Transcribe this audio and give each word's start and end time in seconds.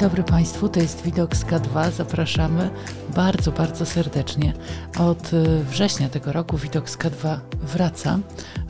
dobry 0.00 0.22
Państwu, 0.22 0.68
to 0.68 0.80
jest 0.80 1.02
Widok 1.02 1.36
z 1.36 1.44
K2. 1.44 1.90
Zapraszamy 1.90 2.70
bardzo, 3.16 3.52
bardzo 3.52 3.86
serdecznie. 3.86 4.52
Od 4.98 5.32
y, 5.32 5.64
września 5.64 6.08
tego 6.08 6.32
roku 6.32 6.58
Widok 6.58 6.90
z 6.90 6.98
K2 6.98 7.38
wraca, 7.62 8.18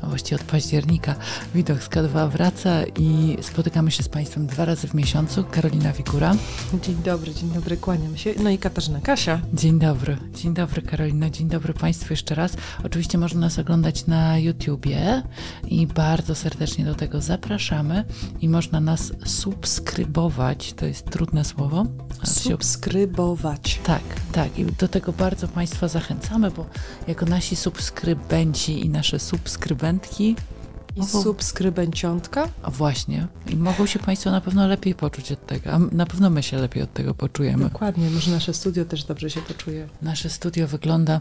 właściwie 0.08 0.40
od 0.40 0.46
października 0.46 1.14
Widok 1.54 1.82
z 1.82 1.88
K2 1.88 2.30
wraca 2.30 2.82
i 2.98 3.36
spotykamy 3.40 3.90
się 3.90 4.02
z 4.02 4.08
Państwem 4.08 4.46
dwa 4.46 4.64
razy 4.64 4.88
w 4.88 4.94
miesiącu. 4.94 5.44
Karolina 5.50 5.92
Wikura. 5.92 6.34
Dzień 6.82 6.96
dobry, 7.04 7.34
dzień 7.34 7.50
dobry, 7.50 7.76
kłaniam 7.76 8.16
się. 8.16 8.34
No 8.42 8.50
i 8.50 8.58
Katarzyna 8.58 9.00
Kasia. 9.00 9.40
Dzień 9.54 9.78
dobry, 9.78 10.16
dzień 10.34 10.54
dobry 10.54 10.82
Karolina, 10.82 11.30
dzień 11.30 11.48
dobry 11.48 11.74
Państwu 11.74 12.12
jeszcze 12.12 12.34
raz. 12.34 12.56
Oczywiście 12.84 13.18
można 13.18 13.40
nas 13.40 13.58
oglądać 13.58 14.06
na 14.06 14.38
YouTubie 14.38 15.22
i 15.68 15.86
bardzo 15.86 16.34
serdecznie 16.34 16.84
do 16.84 16.94
tego 16.94 17.20
zapraszamy 17.20 18.04
i 18.40 18.48
można 18.48 18.80
nas 18.80 19.12
subskrybować, 19.24 20.72
to 20.72 20.86
jest 20.86 21.10
trudne 21.10 21.44
słowo. 21.44 21.86
Subskrybować. 22.24 23.80
Tak, 23.84 24.02
tak. 24.32 24.58
I 24.58 24.64
do 24.64 24.88
tego 24.88 25.12
bardzo 25.12 25.48
Państwa 25.48 25.88
zachęcamy, 25.88 26.50
bo 26.50 26.66
jako 27.06 27.26
nasi 27.26 27.56
subskrybenci 27.56 28.86
i 28.86 28.88
nasze 28.88 29.18
subskrybentki. 29.98 30.36
I 30.96 31.06
subskrybenciątka? 31.06 32.48
A 32.62 32.70
właśnie. 32.70 33.26
I 33.48 33.56
mogą 33.56 33.86
się 33.86 33.98
Państwo 33.98 34.30
na 34.30 34.40
pewno 34.40 34.66
lepiej 34.66 34.94
poczuć 34.94 35.32
od 35.32 35.46
tego. 35.46 35.70
A 35.70 35.78
na 35.78 36.06
pewno 36.06 36.30
my 36.30 36.42
się 36.42 36.56
lepiej 36.56 36.82
od 36.82 36.92
tego 36.92 37.14
poczujemy. 37.14 37.64
Dokładnie. 37.64 38.10
Może 38.10 38.30
nasze 38.30 38.54
studio 38.54 38.84
też 38.84 39.04
dobrze 39.04 39.30
się 39.30 39.42
poczuje. 39.42 39.88
Nasze 40.02 40.30
studio 40.30 40.68
wygląda 40.68 41.20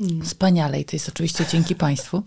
mm. 0.00 0.22
wspaniale 0.22 0.80
i 0.80 0.84
to 0.84 0.96
jest 0.96 1.08
oczywiście 1.08 1.46
dzięki 1.46 1.74
Państwu. 1.74 2.22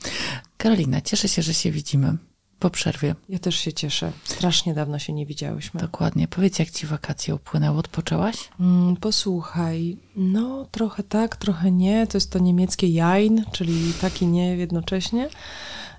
Karolina, 0.58 1.02
cieszę 1.02 1.28
się, 1.28 1.42
że 1.42 1.54
się 1.54 1.72
widzimy 1.72 2.18
po 2.60 2.70
przerwie. 2.70 3.16
Ja 3.30 3.40
też 3.40 3.56
się 3.56 3.74
cieszę. 3.74 4.12
Strasznie 4.24 4.74
dawno 4.74 5.00
się 5.00 5.14
nie 5.14 5.26
widziałyśmy. 5.26 5.80
Dokładnie. 5.80 6.28
Powiedz, 6.28 6.60
jak 6.60 6.70
ci 6.70 6.88
wakacje 6.88 7.36
upłynęły? 7.36 7.80
Odpoczęłaś? 7.80 8.50
Mm, 8.60 8.96
posłuchaj, 8.96 9.98
no 10.16 10.66
trochę 10.72 11.04
tak, 11.04 11.36
trochę 11.36 11.72
nie. 11.72 12.08
To 12.08 12.18
jest 12.18 12.32
to 12.32 12.40
niemieckie 12.40 12.88
Jain, 12.88 13.44
czyli 13.52 13.94
tak 14.02 14.22
i 14.22 14.28
nie 14.28 14.58
jednocześnie. 14.58 15.30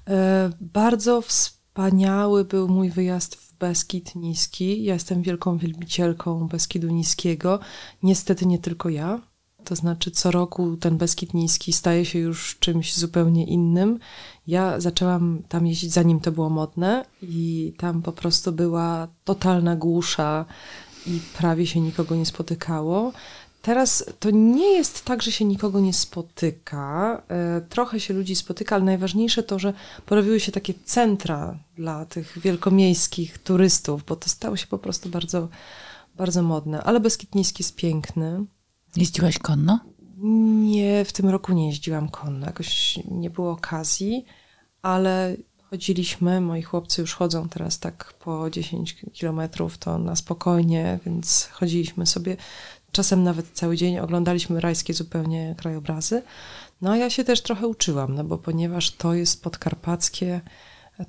E, 0.09 0.50
bardzo 0.61 1.23
wspaniały 1.23 2.45
był 2.45 2.69
mój 2.69 2.91
wyjazd 2.91 3.34
w 3.37 3.55
Beskid 3.55 4.15
Niski. 4.15 4.84
Ja 4.84 4.95
jestem 4.95 5.22
wielką 5.22 5.59
wielbicielką 5.59 6.48
Beskidu 6.48 6.89
Niskiego. 6.89 7.61
Niestety 8.03 8.47
nie 8.47 8.59
tylko 8.59 8.89
ja. 8.89 9.20
To 9.69 9.77
znaczy, 9.77 10.11
co 10.11 10.31
roku 10.31 10.77
ten 10.77 10.97
Beskid 10.97 11.35
Niski 11.35 11.73
staje 11.73 12.05
się 12.05 12.19
już 12.19 12.57
czymś 12.61 12.97
zupełnie 12.97 13.47
innym. 13.47 13.99
Ja 14.47 14.81
zaczęłam 14.81 15.43
tam 15.49 15.67
jeździć, 15.67 15.93
zanim 15.93 16.21
to 16.21 16.33
było 16.33 16.51
modne, 16.51 17.05
i 17.23 17.75
tam 17.79 18.03
po 18.03 18.13
prostu 18.13 18.53
była 18.53 19.09
totalna 19.25 19.77
głusza 19.77 20.45
i 21.07 21.21
prawie 21.39 21.67
się 21.67 21.81
nikogo 21.81 22.17
nie 22.17 22.27
spotykało. 22.27 23.13
Teraz 23.63 24.05
to 24.21 24.31
nie 24.31 24.73
jest 24.73 25.05
tak, 25.05 25.23
że 25.23 25.33
się 25.33 25.45
nikogo 25.45 25.81
nie 25.81 25.93
spotyka. 25.93 27.23
E, 27.29 27.61
trochę 27.61 28.01
się 28.01 28.15
ludzi 28.15 28.37
spotyka, 28.37 28.75
ale 28.75 28.85
najważniejsze 28.85 29.43
to, 29.43 29.59
że 29.59 29.73
porobiły 30.07 30.41
się 30.41 30.53
takie 30.53 30.75
centra 30.85 31.59
dla 31.77 32.05
tych 32.05 32.39
wielkomiejskich 32.39 33.39
turystów, 33.39 34.05
bo 34.05 34.17
to 34.17 34.29
stało 34.29 34.57
się 34.57 34.67
po 34.67 34.79
prostu 34.79 35.09
bardzo, 35.09 35.49
bardzo 36.17 36.43
modne. 36.43 36.83
Ale 36.83 37.01
Beskid 37.01 37.35
Niski 37.35 37.63
jest 37.63 37.77
piękny. 37.77 38.45
Jeździłaś 38.97 39.39
konno? 39.39 39.81
Nie, 40.62 41.05
w 41.05 41.12
tym 41.12 41.28
roku 41.28 41.53
nie 41.53 41.67
jeździłam 41.67 42.08
konno. 42.08 42.47
Jakoś 42.47 42.98
nie 43.11 43.31
było 43.31 43.50
okazji, 43.50 44.25
ale 44.83 45.36
chodziliśmy. 45.70 46.41
Moi 46.41 46.62
chłopcy 46.62 47.00
już 47.00 47.14
chodzą 47.14 47.48
teraz 47.48 47.78
tak 47.78 48.14
po 48.19 48.50
10 48.50 48.97
kilometrów, 49.12 49.78
to 49.78 49.98
na 49.98 50.16
spokojnie, 50.16 50.98
więc 51.06 51.48
chodziliśmy 51.53 52.06
sobie. 52.06 52.37
Czasem 52.93 53.22
nawet 53.22 53.50
cały 53.53 53.77
dzień 53.77 53.98
oglądaliśmy 53.98 54.60
rajskie 54.60 54.94
zupełnie 54.94 55.54
krajobrazy. 55.59 56.22
No 56.81 56.91
a 56.91 56.97
ja 56.97 57.10
się 57.10 57.25
też 57.25 57.43
trochę 57.43 57.66
uczyłam, 57.66 58.15
no 58.15 58.25
bo 58.25 58.38
ponieważ 58.38 58.91
to 58.91 59.15
jest 59.15 59.43
podkarpackie, 59.43 60.41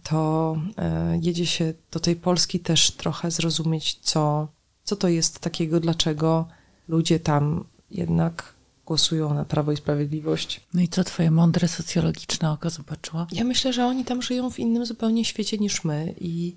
to 0.03 0.55
e, 0.77 1.19
jedzie 1.21 1.45
się 1.45 1.73
do 1.91 1.99
tej 1.99 2.15
Polski 2.15 2.59
też 2.59 2.91
trochę 2.91 3.31
zrozumieć, 3.31 3.99
co, 4.01 4.47
co 4.83 4.95
to 4.95 5.07
jest 5.07 5.39
takiego, 5.39 5.79
dlaczego 5.79 6.47
ludzie 6.89 7.19
tam 7.19 7.63
jednak 7.91 8.53
głosują 8.85 9.33
na 9.33 9.45
Prawo 9.45 9.71
i 9.71 9.77
Sprawiedliwość. 9.77 10.61
No 10.73 10.81
i 10.81 10.87
co 10.87 11.03
twoje 11.03 11.31
mądre 11.31 11.67
socjologiczne 11.67 12.51
oko 12.51 12.69
zobaczyło? 12.69 13.27
Ja 13.31 13.43
myślę, 13.43 13.73
że 13.73 13.85
oni 13.85 14.05
tam 14.05 14.21
żyją 14.21 14.49
w 14.49 14.59
innym 14.59 14.85
zupełnie 14.85 15.25
świecie 15.25 15.57
niż 15.57 15.83
my 15.83 16.15
i, 16.21 16.55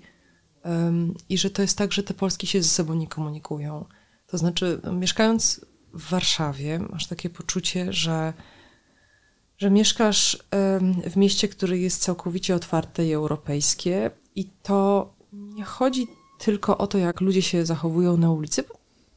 um, 0.65 1.13
i 1.29 1.37
że 1.37 1.49
to 1.49 1.61
jest 1.61 1.77
tak, 1.77 1.91
że 1.93 2.03
te 2.03 2.13
Polski 2.13 2.47
się 2.47 2.63
ze 2.63 2.69
sobą 2.69 2.93
nie 2.93 3.07
komunikują. 3.07 3.85
To 4.27 4.37
znaczy, 4.37 4.81
mieszkając 4.93 5.65
w 5.93 6.09
Warszawie, 6.09 6.79
masz 6.79 7.07
takie 7.07 7.29
poczucie, 7.29 7.93
że, 7.93 8.33
że 9.57 9.69
mieszkasz 9.69 10.43
um, 10.51 11.01
w 11.01 11.15
mieście, 11.15 11.47
które 11.47 11.77
jest 11.77 12.01
całkowicie 12.01 12.55
otwarte 12.55 13.05
i 13.05 13.13
europejskie 13.13 14.11
i 14.35 14.49
to 14.63 15.13
nie 15.33 15.63
chodzi 15.63 16.07
tylko 16.39 16.77
o 16.77 16.87
to, 16.87 16.97
jak 16.97 17.21
ludzie 17.21 17.41
się 17.41 17.65
zachowują 17.65 18.17
na 18.17 18.31
ulicy, 18.31 18.63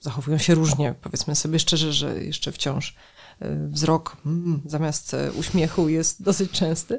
zachowują 0.06 0.39
się 0.39 0.55
różnie, 0.55 0.94
powiedzmy 1.00 1.34
sobie 1.37 1.59
szczerze, 1.59 1.93
że 1.93 2.25
jeszcze 2.25 2.53
wciąż 2.53 2.97
e, 3.41 3.69
wzrok 3.69 4.17
mm, 4.27 4.62
zamiast 4.65 5.15
e, 5.15 5.33
uśmiechu 5.33 5.89
jest 5.89 6.22
dosyć 6.28 6.50
częsty. 6.50 6.99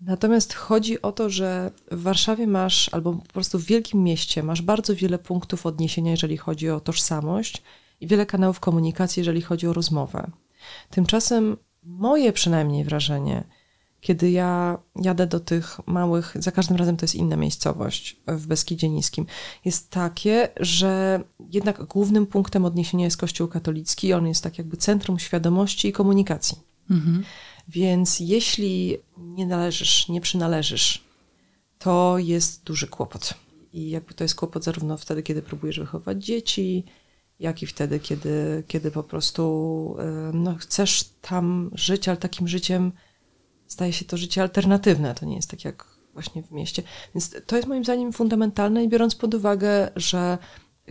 Natomiast 0.00 0.54
chodzi 0.54 1.02
o 1.02 1.12
to, 1.12 1.30
że 1.30 1.70
w 1.90 2.02
Warszawie 2.02 2.46
masz, 2.46 2.88
albo 2.92 3.12
po 3.12 3.32
prostu 3.32 3.58
w 3.58 3.64
wielkim 3.64 4.02
mieście, 4.02 4.42
masz 4.42 4.62
bardzo 4.62 4.94
wiele 4.94 5.18
punktów 5.18 5.66
odniesienia, 5.66 6.10
jeżeli 6.10 6.36
chodzi 6.36 6.70
o 6.70 6.80
tożsamość 6.80 7.62
i 8.00 8.06
wiele 8.06 8.26
kanałów 8.26 8.60
komunikacji, 8.60 9.20
jeżeli 9.20 9.42
chodzi 9.42 9.66
o 9.66 9.72
rozmowę. 9.72 10.30
Tymczasem 10.90 11.56
moje 11.82 12.32
przynajmniej 12.32 12.84
wrażenie 12.84 13.44
kiedy 14.00 14.30
ja 14.30 14.78
jadę 15.02 15.26
do 15.26 15.40
tych 15.40 15.80
małych, 15.86 16.36
za 16.38 16.52
każdym 16.52 16.76
razem 16.76 16.96
to 16.96 17.04
jest 17.04 17.14
inna 17.14 17.36
miejscowość 17.36 18.20
w 18.26 18.46
Beskidzie 18.46 18.88
Niskim, 18.88 19.26
jest 19.64 19.90
takie, 19.90 20.48
że 20.60 21.20
jednak 21.50 21.84
głównym 21.84 22.26
punktem 22.26 22.64
odniesienia 22.64 23.04
jest 23.04 23.16
Kościół 23.16 23.48
katolicki, 23.48 24.12
on 24.12 24.26
jest 24.26 24.42
tak 24.42 24.58
jakby 24.58 24.76
centrum 24.76 25.18
świadomości 25.18 25.88
i 25.88 25.92
komunikacji. 25.92 26.58
Mhm. 26.90 27.24
Więc 27.68 28.20
jeśli 28.20 28.96
nie 29.18 29.46
należysz, 29.46 30.08
nie 30.08 30.20
przynależysz, 30.20 31.04
to 31.78 32.18
jest 32.18 32.64
duży 32.64 32.88
kłopot. 32.88 33.34
I 33.72 33.90
jakby 33.90 34.14
to 34.14 34.24
jest 34.24 34.34
kłopot 34.34 34.64
zarówno 34.64 34.96
wtedy, 34.96 35.22
kiedy 35.22 35.42
próbujesz 35.42 35.80
wychować 35.80 36.24
dzieci, 36.24 36.84
jak 37.40 37.62
i 37.62 37.66
wtedy, 37.66 38.00
kiedy, 38.00 38.64
kiedy 38.66 38.90
po 38.90 39.02
prostu 39.02 39.96
no, 40.32 40.54
chcesz 40.54 41.04
tam 41.20 41.70
żyć, 41.74 42.08
ale 42.08 42.16
takim 42.16 42.48
życiem, 42.48 42.92
staje 43.70 43.92
się 43.92 44.04
to 44.04 44.16
życie 44.16 44.42
alternatywne. 44.42 45.14
To 45.14 45.26
nie 45.26 45.36
jest 45.36 45.50
tak 45.50 45.64
jak 45.64 45.86
właśnie 46.12 46.42
w 46.42 46.50
mieście. 46.50 46.82
Więc 47.14 47.36
to 47.46 47.56
jest 47.56 47.68
moim 47.68 47.84
zdaniem 47.84 48.12
fundamentalne 48.12 48.84
i 48.84 48.88
biorąc 48.88 49.14
pod 49.14 49.34
uwagę, 49.34 49.90
że 49.96 50.38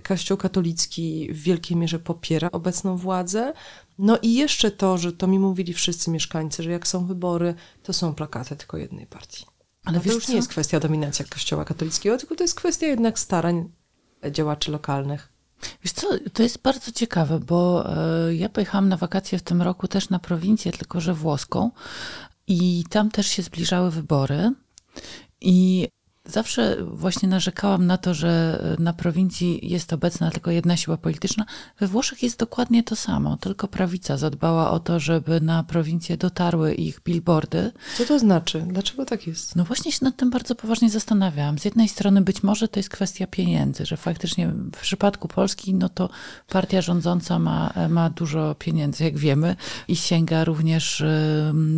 Kościół 0.03 0.38
katolicki 0.38 1.34
w 1.34 1.41
wielkiej 1.41 1.78
mierze 1.78 2.00
popiera 2.00 2.50
obecną 2.51 2.97
władzę. 2.97 3.53
No 3.97 4.18
i 4.22 4.34
jeszcze 4.34 4.72
to, 4.72 4.97
że 4.97 5.13
to 5.13 5.28
mi 5.28 5.39
mówili 5.39 5.73
wszyscy 5.73 6.12
mieszkańcy, 6.12 6.63
że 6.63 6.72
jak 6.72 6.88
są 6.88 7.06
wybory, 7.06 7.53
to 7.84 7.94
są 7.94 8.16
plakaty 8.16 8.56
tylko 8.56 8.78
jednej 8.78 9.06
partii. 9.06 9.45
Ale 9.85 9.97
no 9.97 10.03
to 10.03 10.13
już 10.13 10.25
co? 10.25 10.31
nie 10.31 10.35
jest 10.35 10.50
kwestia 10.50 10.79
dominacji 10.79 11.25
Kościoła 11.25 11.66
katolickiego, 11.66 12.18
tylko 12.18 12.35
to 12.35 12.44
jest 12.44 12.56
kwestia 12.56 12.88
jednak 12.88 13.19
starań 13.19 13.72
działaczy 14.31 14.72
lokalnych. 14.72 15.34
Wiesz 15.84 15.94
co, 15.94 16.07
to 16.34 16.44
jest 16.44 16.62
bardzo 16.62 16.91
ciekawe, 16.91 17.39
bo 17.39 17.89
e, 18.28 18.35
ja 18.35 18.50
pojechałam 18.50 18.89
na 18.89 18.97
wakacje 18.97 19.39
w 19.39 19.41
tym 19.41 19.62
roku 19.62 19.88
też 19.88 20.09
na 20.09 20.19
prowincję, 20.19 20.72
tylko 20.72 21.01
że 21.01 21.13
włoską, 21.13 21.72
i 22.50 22.84
tam 22.90 23.12
też 23.12 23.28
się 23.28 23.44
zbliżały 23.44 23.92
wybory. 23.92 24.51
I 25.42 25.88
Zawsze 26.31 26.77
właśnie 26.85 27.29
narzekałam 27.29 27.85
na 27.85 27.97
to, 27.97 28.13
że 28.13 28.61
na 28.79 28.93
prowincji 28.93 29.71
jest 29.71 29.93
obecna 29.93 30.31
tylko 30.31 30.51
jedna 30.51 30.77
siła 30.77 30.97
polityczna. 30.97 31.45
We 31.79 31.87
Włoszech 31.87 32.23
jest 32.23 32.39
dokładnie 32.39 32.83
to 32.83 32.95
samo, 32.95 33.37
tylko 33.37 33.67
prawica 33.67 34.17
zadbała 34.17 34.71
o 34.71 34.79
to, 34.79 34.99
żeby 34.99 35.41
na 35.41 35.63
prowincję 35.63 36.17
dotarły 36.17 36.73
ich 36.73 37.01
billboardy. 37.03 37.71
Co 37.97 38.05
to 38.05 38.19
znaczy? 38.19 38.65
Dlaczego 38.67 39.05
tak 39.05 39.27
jest? 39.27 39.55
No 39.55 39.63
właśnie 39.63 39.91
się 39.91 40.05
nad 40.05 40.15
tym 40.15 40.29
bardzo 40.29 40.55
poważnie 40.55 40.89
zastanawiałam. 40.89 41.59
Z 41.59 41.65
jednej 41.65 41.89
strony 41.89 42.21
być 42.21 42.43
może 42.43 42.67
to 42.67 42.79
jest 42.79 42.89
kwestia 42.89 43.27
pieniędzy, 43.27 43.85
że 43.85 43.97
faktycznie 43.97 44.47
w 44.47 44.81
przypadku 44.81 45.27
Polski, 45.27 45.73
no 45.73 45.89
to 45.89 46.09
partia 46.47 46.81
rządząca 46.81 47.39
ma, 47.39 47.73
ma 47.89 48.09
dużo 48.09 48.55
pieniędzy, 48.55 49.03
jak 49.03 49.17
wiemy, 49.17 49.55
i 49.87 49.95
sięga 49.95 50.43
również 50.43 51.03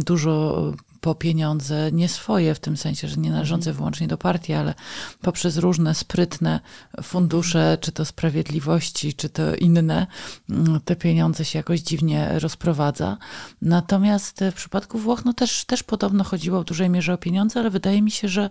dużo 0.06 0.74
po 1.02 1.16
pieniądze 1.16 1.92
nie 1.92 2.10
swoje, 2.10 2.56
w 2.56 2.60
tym 2.60 2.78
sensie, 2.78 3.08
że 3.08 3.18
nie 3.18 3.32
należące 3.32 3.70
mhm. 3.70 3.78
wyłącznie 3.78 4.08
do 4.08 4.18
partii, 4.18 4.54
ale 4.54 4.74
poprzez 5.22 5.58
różne 5.58 5.96
sprytne 5.96 6.60
fundusze, 7.04 7.78
czy 7.82 7.92
to 7.92 8.06
sprawiedliwości, 8.06 9.14
czy 9.14 9.30
to 9.30 9.56
inne, 9.56 10.08
mm, 10.50 10.82
te 10.86 10.96
pieniądze 10.96 11.46
się 11.46 11.60
jakoś 11.60 11.80
dziwnie 11.80 12.40
rozprowadza. 12.40 13.18
Natomiast 13.62 14.44
w 14.52 14.54
przypadku 14.54 15.00
Włoch 15.00 15.26
no 15.26 15.34
też, 15.34 15.66
też 15.66 15.84
podobno 15.84 16.24
chodziło 16.24 16.62
w 16.62 16.66
dużej 16.66 16.90
mierze 16.90 17.14
o 17.14 17.18
pieniądze, 17.18 17.60
ale 17.60 17.70
wydaje 17.70 18.02
mi 18.02 18.12
się, 18.12 18.28
że 18.28 18.50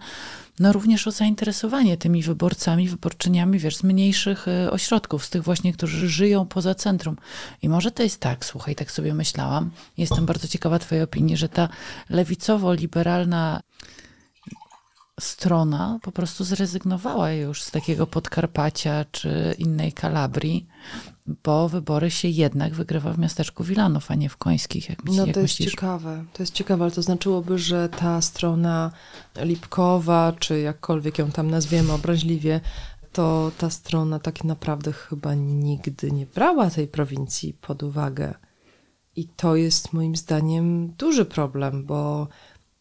no 0.61 0.73
również 0.73 1.07
o 1.07 1.11
zainteresowanie 1.11 1.97
tymi 1.97 2.23
wyborcami, 2.23 2.89
wyborczyniami, 2.89 3.59
wiesz, 3.59 3.77
z 3.77 3.83
mniejszych 3.83 4.49
y, 4.49 4.71
ośrodków, 4.71 5.25
z 5.25 5.31
tych 5.31 5.43
właśnie, 5.43 5.73
którzy 5.73 6.09
żyją 6.09 6.47
poza 6.47 6.75
centrum. 6.75 7.17
I 7.63 7.69
może 7.69 7.91
to 7.91 8.03
jest 8.03 8.21
tak, 8.21 8.45
słuchaj, 8.45 8.75
tak 8.75 8.91
sobie 8.91 9.15
myślałam, 9.15 9.71
jestem 9.99 10.27
bardzo 10.27 10.49
ciekawa 10.49 10.79
twojej 10.79 11.05
opinii, 11.05 11.37
że 11.37 11.49
ta 11.49 11.69
lewicowo-liberalna 12.11 13.61
strona 15.21 15.99
po 16.03 16.13
prostu 16.13 16.45
zrezygnowała 16.45 17.33
już 17.33 17.63
z 17.63 17.71
takiego 17.71 18.07
Podkarpacia 18.07 19.05
czy 19.13 19.55
innej 19.59 19.93
Kalabrii, 19.93 20.67
bo 21.45 21.69
wybory 21.69 22.11
się 22.11 22.29
jednak 22.29 22.75
wygrywa 22.75 23.13
w 23.13 23.19
miasteczku 23.19 23.65
Wilanów, 23.65 24.11
a 24.11 24.15
nie 24.15 24.29
w 24.29 24.37
Końskich, 24.37 24.89
jak, 24.89 25.05
no, 25.05 25.27
jak 25.27 25.35
to 25.35 25.41
myślisz? 25.41 25.61
jest 25.61 25.75
ciekawe. 25.75 26.25
To 26.33 26.43
jest 26.43 26.55
ciekawe, 26.55 26.85
ale 26.85 26.93
to 26.93 27.03
znaczyłoby, 27.03 27.59
że 27.59 27.89
ta 27.89 28.21
strona 28.21 28.91
Lipkowa, 29.37 30.33
czy 30.39 30.61
jakkolwiek 30.61 31.19
ją 31.19 31.31
tam 31.31 31.51
nazwiemy 31.51 31.93
obraźliwie, 31.93 32.61
to 33.13 33.53
ta 33.59 33.71
strona 33.71 34.19
tak 34.19 34.45
naprawdę 34.45 34.93
chyba 34.93 35.35
nigdy 35.35 36.11
nie 36.11 36.27
brała 36.27 36.71
tej 36.71 36.89
prowincji 36.89 37.55
pod 37.55 37.83
uwagę. 37.83 38.35
I 39.17 39.29
to 39.29 39.57
jest 39.57 39.93
moim 39.93 40.17
zdaniem 40.17 40.89
duży 40.89 41.25
problem, 41.25 41.85
bo, 41.85 42.29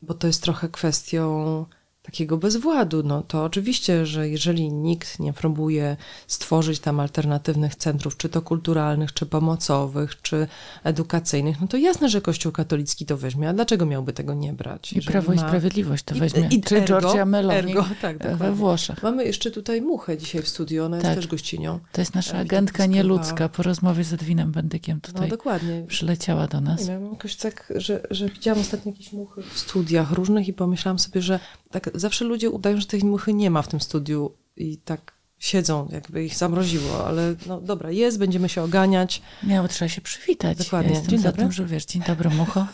bo 0.02 0.14
to 0.14 0.28
jest 0.28 0.44
trochę 0.44 0.70
kwestią 0.70 1.66
takiego 2.02 2.38
bezwładu, 2.38 3.04
no 3.04 3.22
to 3.22 3.44
oczywiście, 3.44 4.06
że 4.06 4.30
jeżeli 4.30 4.74
nikt 4.74 5.20
nie 5.20 5.34
próbuje 5.34 5.98
stworzyć 6.28 6.80
tam 6.80 7.00
alternatywnych 7.00 7.76
centrów, 7.76 8.18
czy 8.18 8.30
to 8.30 8.42
kulturalnych, 8.42 9.14
czy 9.14 9.26
pomocowych, 9.26 10.22
czy 10.22 10.48
edukacyjnych, 10.84 11.62
no 11.62 11.68
to 11.68 11.78
jasne, 11.78 12.10
że 12.10 12.22
Kościół 12.22 12.52
katolicki 12.52 13.06
to 13.06 13.18
weźmie, 13.18 13.50
a 13.50 13.54
dlaczego 13.54 13.86
miałby 13.86 14.14
tego 14.14 14.34
nie 14.34 14.54
brać? 14.54 14.94
I 14.94 15.02
Prawo 15.02 15.28
ma... 15.28 15.36
i 15.36 15.40
Sprawiedliwość 15.40 16.04
to 16.04 16.16
weźmie, 16.16 16.48
I, 16.52 16.56
i 16.56 16.62
czy 16.62 16.78
ergo, 16.78 17.02
Giorgia 17.02 17.26
Meloni 17.26 17.58
ergo, 17.58 17.86
tak, 18.02 18.38
we 18.38 18.52
Włoszech. 18.52 19.04
Mamy 19.04 19.26
jeszcze 19.26 19.52
tutaj 19.52 19.82
Muchę 19.82 20.18
dzisiaj 20.18 20.42
w 20.42 20.50
studiu, 20.50 20.86
ona 20.86 20.98
tak. 20.98 21.06
jest 21.06 21.18
też 21.18 21.28
gościnią. 21.28 21.80
To 21.92 22.02
jest 22.02 22.16
nasza 22.16 22.38
agentka 22.38 22.86
nieludzka, 22.86 23.50
po 23.50 23.64
rozmowie 23.64 24.04
z 24.04 24.14
Edwinem 24.14 24.52
Bendykiem 24.52 25.02
tutaj 25.02 25.22
no, 25.22 25.28
dokładnie. 25.28 25.86
przyleciała 25.88 26.48
do 26.48 26.62
nas. 26.62 26.80
Nie 26.80 26.88
wiem, 26.88 27.12
jakoś 27.12 27.36
tak, 27.36 27.74
że, 27.76 28.08
że 28.12 28.30
widziałam 28.30 28.62
ostatnio 28.62 28.92
jakieś 28.92 29.14
muchy 29.14 29.42
w 29.54 29.60
studiach 29.60 30.12
różnych 30.12 30.48
i 30.48 30.54
pomyślałam 30.54 31.00
sobie, 31.00 31.22
że 31.22 31.40
tak 31.72 31.90
zawsze 32.00 32.26
ludzie 32.26 32.50
udają, 32.50 32.80
że 32.80 32.88
tej 32.88 33.04
muchy 33.04 33.34
nie 33.34 33.52
ma 33.52 33.62
w 33.62 33.68
tym 33.68 33.82
studiu 33.82 34.32
i 34.58 34.78
tak 34.78 35.19
siedzą, 35.40 35.88
jakby 35.92 36.26
ich 36.26 36.36
zamroziło, 36.36 37.08
ale 37.08 37.36
no 37.48 37.62
dobra, 37.62 37.92
jest, 37.92 38.20
będziemy 38.20 38.50
się 38.50 38.62
oganiać. 38.62 39.22
Miało, 39.44 39.68
trzeba 39.68 39.90
się 39.90 40.02
przywitać. 40.02 40.58
Dokładnie. 40.58 40.92
Ja 40.92 40.96
jestem 40.96 41.10
dzień 41.12 41.20
za 41.20 41.30
dobry. 41.30 41.44
tym, 41.44 41.52
że 41.52 41.66
wiesz, 41.66 41.86
dzień 41.86 42.02
dobry, 42.08 42.30
mucho. 42.30 42.68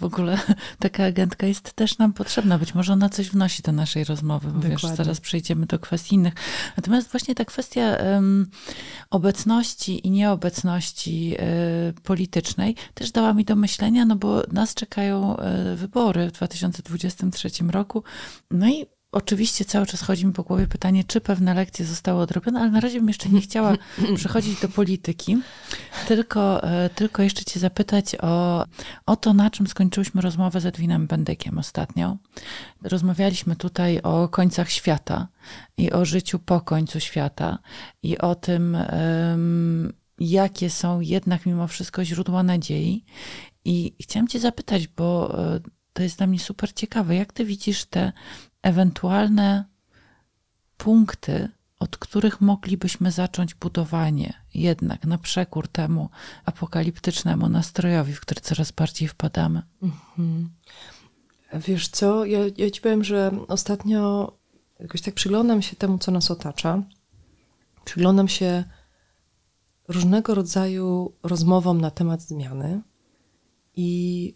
W 0.00 0.04
ogóle 0.04 0.38
taka 0.78 1.04
agentka 1.04 1.46
jest 1.46 1.72
też 1.72 1.98
nam 1.98 2.12
potrzebna. 2.12 2.58
Być 2.58 2.74
może 2.74 2.92
ona 2.92 3.08
coś 3.08 3.30
wnosi 3.30 3.62
do 3.62 3.72
naszej 3.72 4.04
rozmowy, 4.04 4.48
bo 4.48 4.68
wiesz, 4.68 4.82
zaraz 4.82 5.20
przejdziemy 5.20 5.66
do 5.66 5.78
kwestii 5.78 6.14
innych. 6.14 6.34
Natomiast 6.76 7.10
właśnie 7.10 7.34
ta 7.34 7.44
kwestia 7.44 7.96
um, 7.96 8.50
obecności 9.10 10.06
i 10.06 10.10
nieobecności 10.10 11.36
y, 11.90 12.02
politycznej 12.02 12.74
też 12.94 13.12
dała 13.12 13.34
mi 13.34 13.44
do 13.44 13.56
myślenia, 13.56 14.04
no 14.04 14.16
bo 14.16 14.42
nas 14.52 14.74
czekają 14.74 15.36
y, 15.72 15.76
wybory 15.76 16.28
w 16.28 16.32
2023 16.32 17.48
roku. 17.70 18.02
No 18.50 18.68
i 18.68 18.86
Oczywiście 19.16 19.64
cały 19.64 19.86
czas 19.86 20.02
chodzi 20.02 20.26
mi 20.26 20.32
po 20.32 20.42
głowie 20.42 20.66
pytanie, 20.66 21.04
czy 21.04 21.20
pewne 21.20 21.54
lekcje 21.54 21.84
zostały 21.84 22.22
odrobione, 22.22 22.60
ale 22.60 22.70
na 22.70 22.80
razie 22.80 22.98
bym 22.98 23.08
jeszcze 23.08 23.28
nie 23.28 23.40
chciała 23.40 23.76
przechodzić 24.16 24.60
do 24.60 24.68
polityki, 24.68 25.38
tylko, 26.08 26.62
e, 26.62 26.90
tylko 26.90 27.22
jeszcze 27.22 27.44
cię 27.44 27.60
zapytać 27.60 28.16
o, 28.22 28.64
o 29.06 29.16
to, 29.16 29.34
na 29.34 29.50
czym 29.50 29.66
skończyłyśmy 29.66 30.20
rozmowę 30.20 30.60
z 30.60 30.66
Edwinem 30.66 31.06
Bendykiem 31.06 31.58
ostatnio. 31.58 32.16
Rozmawialiśmy 32.82 33.56
tutaj 33.56 34.00
o 34.02 34.28
końcach 34.28 34.70
świata 34.70 35.28
i 35.76 35.92
o 35.92 36.04
życiu 36.04 36.38
po 36.38 36.60
końcu 36.60 37.00
świata 37.00 37.58
i 38.02 38.18
o 38.18 38.34
tym, 38.34 38.76
jakie 40.18 40.70
są 40.70 41.00
jednak 41.00 41.46
mimo 41.46 41.66
wszystko 41.66 42.04
źródła 42.04 42.42
nadziei. 42.42 43.04
I 43.64 43.94
chciałam 44.02 44.28
cię 44.28 44.40
zapytać, 44.40 44.88
bo 44.88 45.38
e, 45.38 45.60
to 45.96 46.02
jest 46.02 46.18
dla 46.18 46.26
mnie 46.26 46.38
super 46.38 46.72
ciekawe, 46.72 47.14
jak 47.14 47.32
ty 47.32 47.44
widzisz 47.44 47.84
te 47.84 48.12
ewentualne 48.66 49.64
punkty, 50.76 51.48
od 51.78 51.96
których 51.96 52.40
moglibyśmy 52.40 53.10
zacząć 53.10 53.54
budowanie, 53.54 54.34
jednak 54.54 55.04
na 55.04 55.18
przekór 55.18 55.68
temu 55.68 56.10
apokaliptycznemu 56.44 57.48
nastrojowi, 57.48 58.14
w 58.14 58.20
który 58.20 58.40
coraz 58.40 58.72
bardziej 58.72 59.08
wpadamy. 59.08 59.62
Mhm. 59.82 60.50
Wiesz 61.52 61.88
co, 61.88 62.24
ja, 62.24 62.38
ja 62.56 62.70
ci 62.70 62.80
powiem, 62.80 63.04
że 63.04 63.30
ostatnio 63.48 64.32
jakoś 64.80 65.02
tak 65.02 65.14
przyglądam 65.14 65.62
się 65.62 65.76
temu, 65.76 65.98
co 65.98 66.10
nas 66.10 66.30
otacza. 66.30 66.82
Przyglądam 67.84 68.28
się 68.28 68.64
różnego 69.88 70.34
rodzaju 70.34 71.12
rozmowom 71.22 71.80
na 71.80 71.90
temat 71.90 72.22
zmiany 72.22 72.80
i 73.76 74.34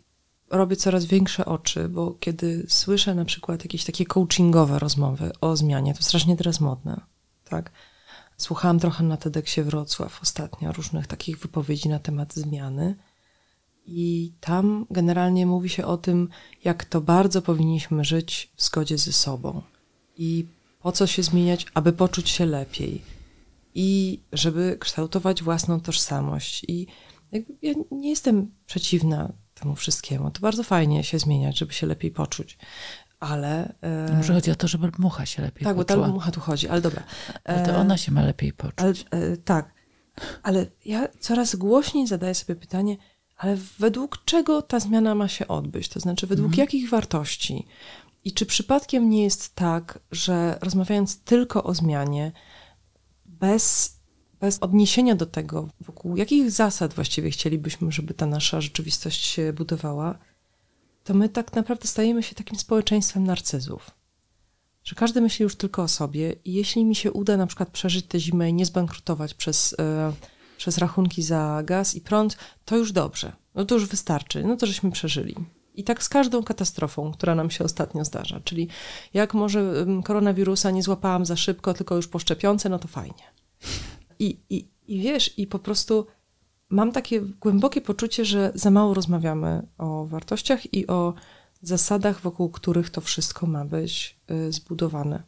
robię 0.50 0.76
coraz 0.76 1.04
większe 1.04 1.44
oczy, 1.44 1.88
bo 1.88 2.14
kiedy 2.20 2.66
słyszę 2.68 3.14
na 3.14 3.24
przykład 3.24 3.64
jakieś 3.64 3.84
takie 3.84 4.04
coachingowe 4.04 4.78
rozmowy 4.78 5.30
o 5.40 5.56
zmianie, 5.56 5.94
to 5.94 6.02
strasznie 6.02 6.36
teraz 6.36 6.60
modne, 6.60 7.00
tak? 7.44 7.70
Słuchałam 8.36 8.78
trochę 8.78 9.04
na 9.04 9.16
TEDxie 9.16 9.64
Wrocław 9.64 10.22
ostatnio 10.22 10.72
różnych 10.72 11.06
takich 11.06 11.38
wypowiedzi 11.38 11.88
na 11.88 11.98
temat 11.98 12.34
zmiany 12.34 12.96
i 13.86 14.32
tam 14.40 14.86
generalnie 14.90 15.46
mówi 15.46 15.68
się 15.68 15.86
o 15.86 15.96
tym, 15.96 16.28
jak 16.64 16.84
to 16.84 17.00
bardzo 17.00 17.42
powinniśmy 17.42 18.04
żyć 18.04 18.52
w 18.56 18.62
zgodzie 18.62 18.98
ze 18.98 19.12
sobą 19.12 19.62
i 20.16 20.46
po 20.82 20.92
co 20.92 21.06
się 21.06 21.22
zmieniać, 21.22 21.66
aby 21.74 21.92
poczuć 21.92 22.28
się 22.28 22.46
lepiej 22.46 23.02
i 23.74 24.20
żeby 24.32 24.76
kształtować 24.80 25.42
własną 25.42 25.80
tożsamość 25.80 26.64
i 26.68 26.86
ja 27.62 27.74
nie 27.90 28.10
jestem 28.10 28.50
przeciwna 28.66 29.32
temu 29.60 29.74
wszystkiemu. 29.74 30.30
To 30.30 30.40
bardzo 30.40 30.62
fajnie 30.62 31.04
się 31.04 31.18
zmieniać, 31.18 31.58
żeby 31.58 31.72
się 31.72 31.86
lepiej 31.86 32.10
poczuć. 32.10 32.58
Ale. 33.20 33.74
E... 33.80 34.16
Może 34.16 34.34
chodzi 34.34 34.50
o 34.50 34.54
to, 34.54 34.68
żeby 34.68 34.90
mucha 34.98 35.26
się 35.26 35.42
lepiej 35.42 35.64
tak, 35.64 35.76
poczuła. 35.76 35.84
Tak, 35.84 35.98
bo 35.98 36.06
ta 36.06 36.12
mucha 36.12 36.30
tu 36.30 36.40
chodzi, 36.40 36.68
ale 36.68 36.80
dobra. 36.80 37.02
Ale 37.44 37.66
to 37.66 37.76
ona 37.76 37.96
się 37.96 38.12
ma 38.12 38.22
lepiej 38.22 38.52
poczuć. 38.52 38.78
Ale, 39.10 39.22
e, 39.22 39.36
tak. 39.36 39.74
Ale 40.42 40.66
ja 40.84 41.08
coraz 41.20 41.56
głośniej 41.56 42.06
zadaję 42.06 42.34
sobie 42.34 42.56
pytanie, 42.60 42.96
ale 43.36 43.56
według 43.78 44.24
czego 44.24 44.62
ta 44.62 44.80
zmiana 44.80 45.14
ma 45.14 45.28
się 45.28 45.48
odbyć? 45.48 45.88
To 45.88 46.00
znaczy, 46.00 46.26
według 46.26 46.48
mhm. 46.48 46.60
jakich 46.60 46.90
wartości? 46.90 47.66
I 48.24 48.32
czy 48.32 48.46
przypadkiem 48.46 49.10
nie 49.10 49.22
jest 49.22 49.54
tak, 49.54 49.98
że 50.10 50.58
rozmawiając 50.60 51.22
tylko 51.22 51.64
o 51.64 51.74
zmianie, 51.74 52.32
bez 53.26 53.96
bez 54.40 54.58
odniesienia 54.58 55.14
do 55.14 55.26
tego, 55.26 55.68
wokół 55.80 56.16
jakich 56.16 56.50
zasad 56.50 56.94
właściwie 56.94 57.30
chcielibyśmy, 57.30 57.92
żeby 57.92 58.14
ta 58.14 58.26
nasza 58.26 58.60
rzeczywistość 58.60 59.24
się 59.24 59.52
budowała, 59.52 60.18
to 61.04 61.14
my 61.14 61.28
tak 61.28 61.52
naprawdę 61.52 61.88
stajemy 61.88 62.22
się 62.22 62.34
takim 62.34 62.58
społeczeństwem 62.58 63.24
narcyzów. 63.24 63.90
Że 64.84 64.94
każdy 64.94 65.20
myśli 65.20 65.42
już 65.42 65.56
tylko 65.56 65.82
o 65.82 65.88
sobie 65.88 66.34
i 66.44 66.52
jeśli 66.52 66.84
mi 66.84 66.94
się 66.94 67.12
uda 67.12 67.36
na 67.36 67.46
przykład 67.46 67.70
przeżyć 67.70 68.06
tę 68.06 68.20
zimę 68.20 68.50
i 68.50 68.54
nie 68.54 68.66
zbankrutować 68.66 69.34
przez, 69.34 69.74
e, 69.78 70.12
przez 70.56 70.78
rachunki 70.78 71.22
za 71.22 71.62
gaz 71.64 71.94
i 71.94 72.00
prąd, 72.00 72.36
to 72.64 72.76
już 72.76 72.92
dobrze. 72.92 73.32
No 73.54 73.64
to 73.64 73.74
już 73.74 73.86
wystarczy. 73.86 74.44
No 74.44 74.56
to 74.56 74.66
żeśmy 74.66 74.90
przeżyli. 74.90 75.34
I 75.74 75.84
tak 75.84 76.02
z 76.02 76.08
każdą 76.08 76.42
katastrofą, 76.42 77.12
która 77.12 77.34
nam 77.34 77.50
się 77.50 77.64
ostatnio 77.64 78.04
zdarza. 78.04 78.40
Czyli 78.44 78.68
jak 79.14 79.34
może 79.34 79.86
koronawirusa 80.04 80.70
nie 80.70 80.82
złapałam 80.82 81.26
za 81.26 81.36
szybko, 81.36 81.74
tylko 81.74 81.96
już 81.96 82.08
po 82.08 82.18
szczepionce, 82.18 82.68
no 82.68 82.78
to 82.78 82.88
fajnie. 82.88 83.22
I, 84.20 84.40
i, 84.50 84.68
I 84.88 85.00
wiesz, 85.00 85.38
i 85.38 85.46
po 85.46 85.58
prostu 85.58 86.06
mam 86.68 86.92
takie 86.92 87.20
głębokie 87.20 87.80
poczucie, 87.80 88.24
że 88.24 88.52
za 88.54 88.70
mało 88.70 88.94
rozmawiamy 88.94 89.66
o 89.78 90.06
wartościach 90.06 90.74
i 90.74 90.86
o 90.86 91.14
zasadach, 91.62 92.20
wokół 92.20 92.50
których 92.50 92.90
to 92.90 93.00
wszystko 93.00 93.46
ma 93.46 93.64
być 93.64 94.16
y, 94.30 94.52
zbudowane. 94.52 95.22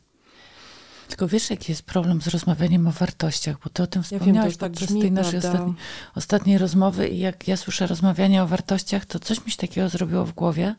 Tylko 1.08 1.28
wiesz, 1.28 1.50
jaki 1.50 1.72
jest 1.72 1.82
problem 1.82 2.22
z 2.22 2.26
rozmawianiem 2.26 2.86
o 2.86 2.92
wartościach, 2.92 3.56
bo 3.64 3.70
ty 3.70 3.82
o 3.82 3.86
tym 3.86 4.02
wspomniałaś 4.02 4.52
ja 4.52 4.58
tak 4.58 4.72
podczas 4.72 4.88
tej 4.88 5.12
naszej 5.12 5.38
ostatniej, 5.38 5.74
ostatniej 6.14 6.58
rozmowy 6.58 7.08
i 7.08 7.18
jak 7.18 7.48
ja 7.48 7.56
słyszę 7.56 7.86
rozmawianie 7.86 8.42
o 8.42 8.46
wartościach, 8.46 9.06
to 9.06 9.18
coś 9.18 9.44
mi 9.44 9.50
się 9.50 9.56
takiego 9.56 9.88
zrobiło 9.88 10.24
w 10.24 10.32
głowie, 10.32 10.74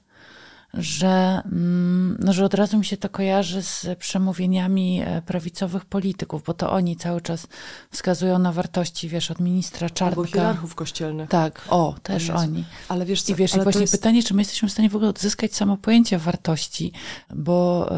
że, 0.74 1.42
mm, 1.46 2.18
no, 2.20 2.34
że 2.34 2.46
od 2.46 2.54
razu 2.54 2.78
mi 2.78 2.86
się 2.86 2.98
to 2.98 3.10
kojarzy 3.10 3.62
z 3.62 3.88
przemówieniami 4.00 5.02
e, 5.02 5.22
prawicowych 5.22 5.86
polityków, 5.86 6.44
bo 6.44 6.54
to 6.54 6.72
oni 6.72 6.96
cały 6.96 7.22
czas 7.22 7.48
wskazują 7.92 8.40
na 8.40 8.52
wartości, 8.52 9.10
wiesz, 9.10 9.32
od 9.32 9.40
ministra 9.40 9.90
Czarnka. 9.90 10.22
Albo 10.22 10.32
hierarchów 10.32 10.76
kościelnych. 10.76 11.30
Tak, 11.30 11.62
o, 11.70 11.96
też 12.04 12.30
oni. 12.30 12.66
Ale 12.90 13.06
wiesz 13.06 13.22
co, 13.22 13.32
I 13.34 13.36
wiesz, 13.36 13.56
i 13.56 13.62
właśnie 13.62 13.82
jest... 13.82 13.94
pytanie, 13.94 14.24
czy 14.24 14.34
my 14.34 14.42
jesteśmy 14.42 14.70
w 14.70 14.72
stanie 14.72 14.90
w 14.90 14.96
ogóle 14.96 15.10
odzyskać 15.10 15.56
samo 15.56 15.78
pojęcie 15.78 16.18
wartości, 16.18 16.92
bo, 17.36 17.90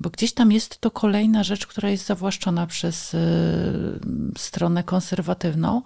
bo 0.00 0.10
gdzieś 0.10 0.32
tam 0.32 0.52
jest 0.52 0.80
to 0.80 0.90
kolejna 0.90 1.44
rzecz, 1.44 1.66
która 1.66 1.90
jest 1.90 2.06
zawłaszczona 2.06 2.66
przez 2.66 3.16
stronę 4.36 4.82
konserwatywną, 4.82 5.82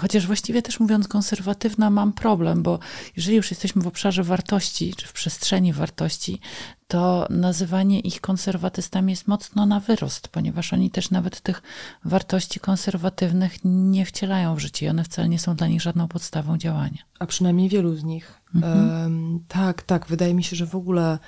Chociaż 0.00 0.26
właściwie 0.26 0.62
też 0.62 0.80
mówiąc 0.80 1.08
konserwatywna, 1.08 1.90
mam 1.90 2.12
problem, 2.12 2.62
bo 2.62 2.78
jeżeli 3.16 3.36
już 3.36 3.50
jesteśmy 3.50 3.82
w 3.82 3.86
obszarze 3.86 4.22
wartości, 4.22 4.94
czy 4.96 5.06
w 5.06 5.12
przestrzeni 5.12 5.72
wartości, 5.72 6.40
to 6.88 7.26
nazywanie 7.30 8.00
ich 8.00 8.20
konserwatystami 8.20 9.12
jest 9.12 9.28
mocno 9.28 9.66
na 9.66 9.80
wyrost, 9.80 10.28
ponieważ 10.28 10.72
oni 10.72 10.90
też 10.90 11.10
nawet 11.10 11.40
tych 11.40 11.62
wartości 12.04 12.60
konserwatywnych 12.60 13.58
nie 13.64 14.06
wcielają 14.06 14.54
w 14.54 14.58
życie 14.58 14.86
i 14.86 14.88
one 14.88 15.04
wcale 15.04 15.28
nie 15.28 15.38
są 15.38 15.56
dla 15.56 15.66
nich 15.66 15.82
żadną 15.82 16.08
podstawą 16.08 16.58
działania. 16.58 16.98
A 17.18 17.26
przynajmniej 17.26 17.68
wielu 17.68 17.96
z 17.96 18.04
nich. 18.04 18.40
Mhm. 18.54 19.44
Tak, 19.48 19.82
tak. 19.82 20.06
Wydaje 20.06 20.34
mi 20.34 20.44
się, 20.44 20.56
że 20.56 20.66
w 20.66 20.74
ogóle, 20.74 21.18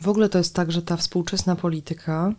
w 0.00 0.08
ogóle 0.08 0.28
to 0.28 0.38
jest 0.38 0.54
tak, 0.54 0.72
że 0.72 0.82
ta 0.82 0.96
współczesna 0.96 1.56
polityka 1.56 2.32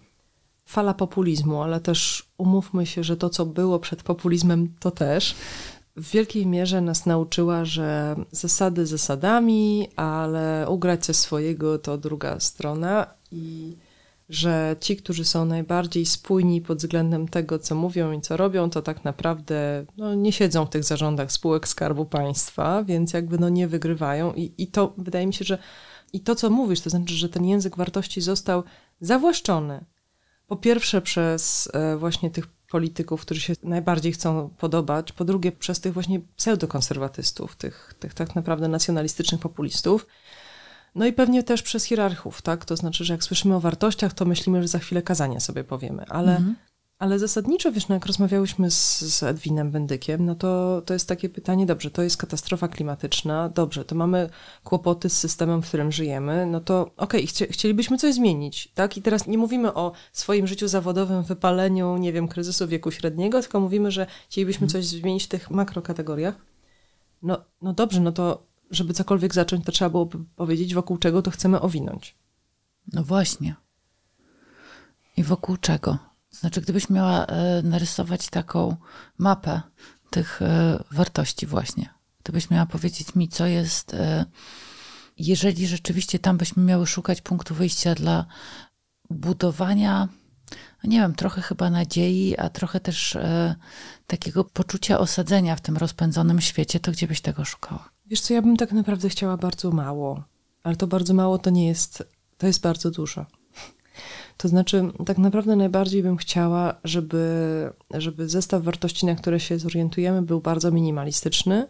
fala 0.70 0.94
populizmu, 0.94 1.62
ale 1.62 1.80
też 1.80 2.30
umówmy 2.38 2.86
się, 2.86 3.04
że 3.04 3.18
to, 3.18 3.30
co 3.30 3.46
było 3.46 3.80
przed 3.80 4.04
populizmem, 4.04 4.74
to 4.80 4.92
też 4.92 5.36
w 5.96 6.12
wielkiej 6.12 6.46
mierze 6.46 6.82
nas 6.82 7.06
nauczyła, 7.06 7.66
że 7.66 8.16
zasady 8.32 8.86
zasadami, 8.86 9.88
ale 9.96 10.66
ugrać 10.70 11.06
ze 11.06 11.14
swojego 11.14 11.80
to 11.80 11.98
druga 11.98 12.40
strona 12.40 13.08
i 13.32 13.78
że 14.30 14.76
ci, 14.80 14.98
którzy 14.98 15.26
są 15.26 15.46
najbardziej 15.46 16.06
spójni 16.06 16.62
pod 16.62 16.78
względem 16.78 17.28
tego, 17.28 17.60
co 17.60 17.76
mówią 17.76 18.12
i 18.12 18.22
co 18.22 18.38
robią, 18.38 18.70
to 18.70 18.82
tak 18.82 19.04
naprawdę 19.04 19.86
no, 19.98 20.16
nie 20.16 20.32
siedzą 20.32 20.66
w 20.66 20.70
tych 20.70 20.84
zarządach 20.84 21.32
spółek 21.32 21.68
Skarbu 21.68 22.06
Państwa, 22.06 22.84
więc 22.84 23.14
jakby 23.14 23.38
no 23.38 23.50
nie 23.50 23.68
wygrywają. 23.68 24.34
I, 24.34 24.54
I 24.58 24.68
to 24.68 24.94
wydaje 24.98 25.28
mi 25.28 25.34
się, 25.34 25.46
że 25.46 25.58
i 26.14 26.20
to, 26.20 26.36
co 26.36 26.50
mówisz, 26.50 26.82
to 26.82 26.90
znaczy, 26.90 27.14
że 27.14 27.30
ten 27.30 27.46
język 27.46 27.78
wartości 27.78 28.22
został 28.22 28.64
zawłaszczony 29.02 29.86
po 30.50 30.56
pierwsze 30.56 31.02
przez 31.02 31.70
e, 31.74 31.98
właśnie 31.98 32.32
tych 32.32 32.48
polityków, 32.48 33.22
którzy 33.22 33.42
się 33.42 33.54
najbardziej 33.64 34.12
chcą 34.12 34.50
podobać, 34.58 35.12
po 35.12 35.26
drugie 35.26 35.52
przez 35.52 35.80
tych 35.80 35.94
właśnie 35.94 36.20
pseudokonserwatystów, 36.38 37.56
tych, 37.56 37.94
tych 38.00 38.14
tak 38.14 38.36
naprawdę 38.36 38.68
nacjonalistycznych 38.68 39.42
populistów. 39.42 40.08
No 40.96 41.06
i 41.06 41.14
pewnie 41.14 41.44
też 41.44 41.62
przez 41.62 41.84
hierarchów, 41.84 42.42
tak? 42.42 42.66
To 42.66 42.76
znaczy, 42.76 43.06
że 43.06 43.14
jak 43.14 43.24
słyszymy 43.24 43.56
o 43.56 43.60
wartościach, 43.60 44.14
to 44.14 44.26
myślimy, 44.26 44.62
że 44.62 44.68
za 44.68 44.80
chwilę 44.80 45.02
kazania 45.02 45.40
sobie 45.40 45.64
powiemy, 45.64 46.06
ale 46.10 46.32
mhm. 46.32 46.56
Ale 47.00 47.20
zasadniczo, 47.20 47.72
wiesz, 47.72 47.88
no 47.88 47.96
jak 47.96 48.06
rozmawiałyśmy 48.06 48.72
z, 48.72 49.00
z 49.00 49.24
Edwinem 49.24 49.72
Bendykiem, 49.72 50.26
no 50.26 50.36
to, 50.36 50.82
to 50.86 50.94
jest 50.94 51.08
takie 51.08 51.30
pytanie, 51.30 51.66
dobrze, 51.66 51.92
to 51.92 52.04
jest 52.04 52.18
katastrofa 52.18 52.68
klimatyczna, 52.68 53.50
dobrze, 53.50 53.86
to 53.86 53.96
mamy 53.96 54.30
kłopoty 54.64 55.10
z 55.10 55.18
systemem, 55.18 55.62
w 55.62 55.68
którym 55.68 55.92
żyjemy, 55.92 56.46
no 56.46 56.60
to 56.60 56.82
okej, 56.82 56.96
okay, 56.98 57.28
chci 57.28 57.46
chcielibyśmy 57.46 57.98
coś 57.98 58.14
zmienić, 58.14 58.72
tak? 58.76 58.98
I 58.98 59.02
teraz 59.02 59.28
nie 59.28 59.38
mówimy 59.38 59.74
o 59.74 59.92
swoim 60.12 60.48
życiu 60.48 60.68
zawodowym, 60.68 61.24
wypaleniu, 61.24 61.98
nie 61.98 62.14
wiem, 62.14 62.28
kryzysu 62.28 62.68
wieku 62.68 62.92
średniego, 62.92 63.42
tylko 63.42 63.60
mówimy, 63.60 63.92
że 63.92 64.08
chcielibyśmy 64.30 64.66
mhm. 64.66 64.70
coś 64.70 64.90
zmienić 64.90 65.24
w 65.24 65.28
tych 65.28 65.52
makrokategoriach. 65.52 66.36
No, 67.22 67.38
no 67.62 67.74
dobrze, 67.74 68.00
no 68.00 68.12
to 68.12 68.44
żeby 68.72 68.94
cokolwiek 68.94 69.34
zacząć, 69.34 69.66
to 69.66 69.72
trzeba 69.72 69.90
byłoby 69.90 70.18
powiedzieć, 70.36 70.74
wokół 70.74 70.98
czego 70.98 71.22
to 71.22 71.32
chcemy 71.32 71.62
owinąć. 71.62 72.16
No 72.94 73.04
właśnie. 73.04 73.56
I 75.18 75.24
wokół 75.24 75.58
czego? 75.58 76.09
Znaczy, 76.32 76.62
gdybyś 76.62 76.90
miała 76.90 77.26
e, 77.26 77.62
narysować 77.64 78.30
taką 78.30 78.76
mapę 79.18 79.62
tych 80.10 80.42
e, 80.42 80.84
wartości, 80.92 81.46
właśnie, 81.46 81.90
gdybyś 82.24 82.50
miała 82.50 82.66
powiedzieć 82.66 83.16
mi, 83.16 83.30
co 83.30 83.46
jest, 83.46 83.94
e, 83.94 84.26
jeżeli 85.18 85.68
rzeczywiście 85.68 86.20
tam 86.20 86.38
byśmy 86.38 86.64
miały 86.64 86.88
szukać 86.88 87.22
punktu 87.22 87.56
wyjścia 87.56 87.96
dla 87.96 88.26
budowania, 89.10 90.08
nie 90.84 91.00
wiem, 91.00 91.16
trochę 91.16 91.42
chyba 91.42 91.70
nadziei, 91.70 92.38
a 92.38 92.50
trochę 92.50 92.80
też 92.80 93.18
takiego 94.08 94.44
poczucia 94.44 95.00
osadzenia 95.00 95.56
w 95.56 95.62
tym 95.62 95.78
rozpędzonym 95.78 96.42
świecie, 96.42 96.80
to 96.80 96.92
gdzie 96.92 97.08
byś 97.08 97.22
tego 97.22 97.46
szukała? 97.46 97.90
Wiesz 98.06 98.22
co, 98.22 98.34
ja 98.34 98.42
bym 98.42 98.58
tak 98.58 98.72
naprawdę 98.72 99.10
chciała 99.10 99.38
bardzo 99.38 99.72
mało, 99.72 100.24
ale 100.64 100.76
to 100.76 100.88
bardzo 100.88 101.14
mało 101.14 101.38
to 101.38 101.50
nie 101.50 101.68
jest, 101.68 102.04
to 102.38 102.48
jest 102.48 102.62
bardzo 102.62 102.92
dużo. 102.92 103.26
To 104.40 104.48
znaczy, 104.48 104.92
tak 105.06 105.18
naprawdę 105.18 105.56
najbardziej 105.56 106.04
bym 106.04 106.18
chciała, 106.18 106.76
żeby, 106.84 107.24
żeby 107.92 108.30
zestaw 108.30 108.64
wartości, 108.64 109.06
na 109.06 109.16
które 109.16 109.40
się 109.40 109.60
zorientujemy, 109.60 110.22
był 110.22 110.42
bardzo 110.42 110.72
minimalistyczny, 110.72 111.68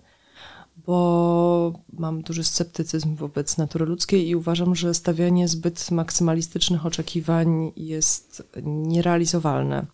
bo 0.78 1.74
mam 1.94 2.22
duży 2.22 2.44
sceptycyzm 2.44 3.16
wobec 3.16 3.58
natury 3.58 3.86
ludzkiej 3.86 4.28
i 4.30 4.36
uważam, 4.36 4.76
że 4.76 4.94
stawianie 4.94 5.48
zbyt 5.48 5.92
maksymalistycznych 5.92 6.86
oczekiwań 6.86 7.72
jest 7.76 8.44
nierealizowalne. 8.64 9.86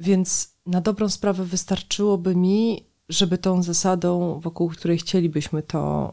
Więc 0.00 0.54
na 0.66 0.80
dobrą 0.80 1.08
sprawę 1.08 1.44
wystarczyłoby 1.44 2.36
mi, 2.36 2.86
żeby 3.08 3.38
tą 3.38 3.62
zasadą, 3.62 4.40
wokół 4.40 4.68
której 4.68 4.98
chcielibyśmy 4.98 5.62
to 5.62 6.12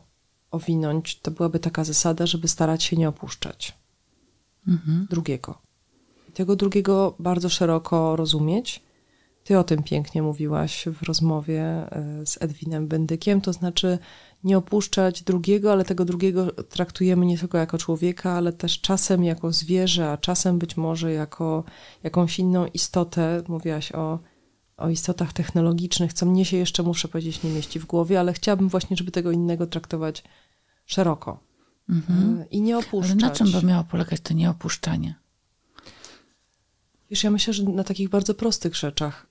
owinąć, 0.51 1.19
to 1.19 1.31
byłaby 1.31 1.59
taka 1.59 1.83
zasada, 1.83 2.25
żeby 2.25 2.47
starać 2.47 2.83
się 2.83 2.97
nie 2.97 3.09
opuszczać 3.09 3.78
mhm. 4.67 5.07
drugiego. 5.09 5.61
Tego 6.33 6.55
drugiego 6.55 7.15
bardzo 7.19 7.49
szeroko 7.49 8.15
rozumieć. 8.15 8.83
Ty 9.43 9.59
o 9.59 9.63
tym 9.63 9.83
pięknie 9.83 10.21
mówiłaś 10.21 10.85
w 10.93 11.03
rozmowie 11.03 11.63
e, 11.63 12.25
z 12.25 12.41
Edwinem 12.41 12.87
Bendykiem, 12.87 13.41
to 13.41 13.53
znaczy 13.53 13.99
nie 14.43 14.57
opuszczać 14.57 15.23
drugiego, 15.23 15.71
ale 15.71 15.85
tego 15.85 16.05
drugiego 16.05 16.51
traktujemy 16.51 17.25
nie 17.25 17.37
tylko 17.37 17.57
jako 17.57 17.77
człowieka, 17.77 18.31
ale 18.31 18.53
też 18.53 18.81
czasem 18.81 19.23
jako 19.23 19.51
zwierzę, 19.51 20.11
a 20.11 20.17
czasem 20.17 20.59
być 20.59 20.77
może 20.77 21.13
jako 21.13 21.63
jakąś 22.03 22.39
inną 22.39 22.65
istotę. 22.65 23.43
Mówiłaś 23.47 23.91
o, 23.91 24.19
o 24.77 24.89
istotach 24.89 25.33
technologicznych, 25.33 26.13
co 26.13 26.25
mnie 26.25 26.45
się 26.45 26.57
jeszcze, 26.57 26.83
muszę 26.83 27.07
powiedzieć, 27.07 27.43
nie 27.43 27.51
mieści 27.51 27.79
w 27.79 27.85
głowie, 27.85 28.19
ale 28.19 28.33
chciałabym 28.33 28.69
właśnie, 28.69 28.97
żeby 28.97 29.11
tego 29.11 29.31
innego 29.31 29.67
traktować 29.67 30.23
szeroko. 30.85 31.48
Mhm. 31.89 32.49
I 32.51 32.61
nie 32.61 32.77
opuszczać. 32.77 33.11
Ale 33.11 33.29
na 33.29 33.35
czym 33.35 33.51
by 33.51 33.67
miało 33.67 33.83
polegać 33.83 34.21
to 34.21 34.33
nieopuszczanie? 34.33 35.15
Wiesz, 37.09 37.23
ja 37.23 37.31
myślę, 37.31 37.53
że 37.53 37.63
na 37.63 37.83
takich 37.83 38.09
bardzo 38.09 38.33
prostych 38.33 38.75
rzeczach. 38.75 39.27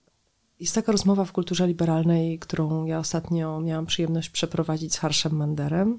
Jest 0.61 0.75
taka 0.75 0.93
rozmowa 0.93 1.25
w 1.25 1.33
kulturze 1.33 1.67
liberalnej, 1.67 2.39
którą 2.39 2.85
ja 2.85 2.99
ostatnio 2.99 3.61
miałam 3.61 3.87
przyjemność 3.87 4.31
przeprowadzić 4.31 4.95
z 4.95 4.99
Harszem 4.99 5.37
Manderem. 5.37 5.99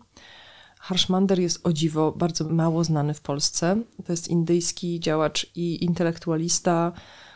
Harsh 0.79 1.09
Mander 1.09 1.39
jest 1.39 1.67
o 1.67 1.73
dziwo 1.73 2.11
bardzo 2.11 2.49
mało 2.49 2.83
znany 2.83 3.13
w 3.13 3.21
Polsce. 3.21 3.83
To 4.05 4.13
jest 4.13 4.27
indyjski 4.27 4.99
działacz 4.99 5.51
i 5.55 5.83
intelektualista, 5.83 6.91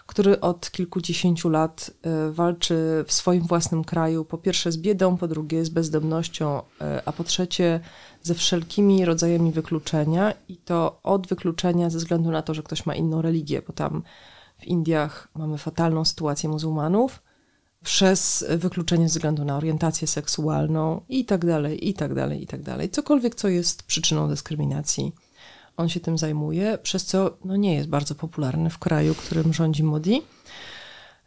który 0.06 0.40
od 0.40 0.72
kilkudziesięciu 0.72 1.50
lat 1.50 1.92
e, 2.02 2.32
walczy 2.32 3.06
w 3.08 3.14
swoim 3.14 3.44
własnym 3.44 3.84
kraju, 3.84 4.26
po 4.26 4.38
pierwsze 4.38 4.72
z 4.72 4.78
biedą, 4.78 5.18
po 5.18 5.28
drugie 5.28 5.66
z 5.66 5.70
bezdomnością, 5.70 6.62
e, 6.82 7.02
a 7.06 7.12
po 7.12 7.24
trzecie 7.24 7.80
ze 8.24 8.36
wszelkimi 8.36 9.06
rodzajami 9.06 9.52
wykluczenia 9.52 10.34
i 10.48 10.58
to 10.58 11.00
od 11.04 11.28
wykluczenia 11.28 11.90
ze 11.90 11.98
względu 11.98 12.32
na 12.32 12.42
to, 12.42 12.54
że 12.54 12.64
ktoś 12.64 12.86
ma 12.86 12.96
inną 12.96 13.22
religię, 13.22 13.62
bo 13.68 13.74
tam 13.74 14.04
w 14.58 14.66
Indiach 14.66 15.28
mamy 15.36 15.58
fatalną 15.58 16.06
sytuację 16.06 16.50
muzułmanów, 16.50 17.24
przez 17.84 18.46
wykluczenie 18.58 19.10
ze 19.10 19.14
względu 19.14 19.46
na 19.46 19.58
orientację 19.58 20.08
seksualną 20.08 21.02
i 21.10 21.26
tak 21.26 21.46
dalej, 21.46 21.90
i 21.90 21.94
tak 21.94 22.14
dalej, 22.14 22.44
i 22.44 22.48
tak 22.48 22.62
dalej. 22.62 22.90
Cokolwiek, 22.90 23.36
co 23.36 23.48
jest 23.48 23.84
przyczyną 23.84 24.30
dyskryminacji. 24.30 25.12
On 25.78 25.90
się 25.90 26.00
tym 26.00 26.18
zajmuje, 26.18 26.78
przez 26.84 27.06
co 27.06 27.38
no, 27.46 27.56
nie 27.56 27.76
jest 27.76 27.90
bardzo 27.90 28.16
popularny 28.16 28.70
w 28.70 28.78
kraju, 28.78 29.16
którym 29.16 29.54
rządzi 29.54 29.84
Modi. 29.84 30.22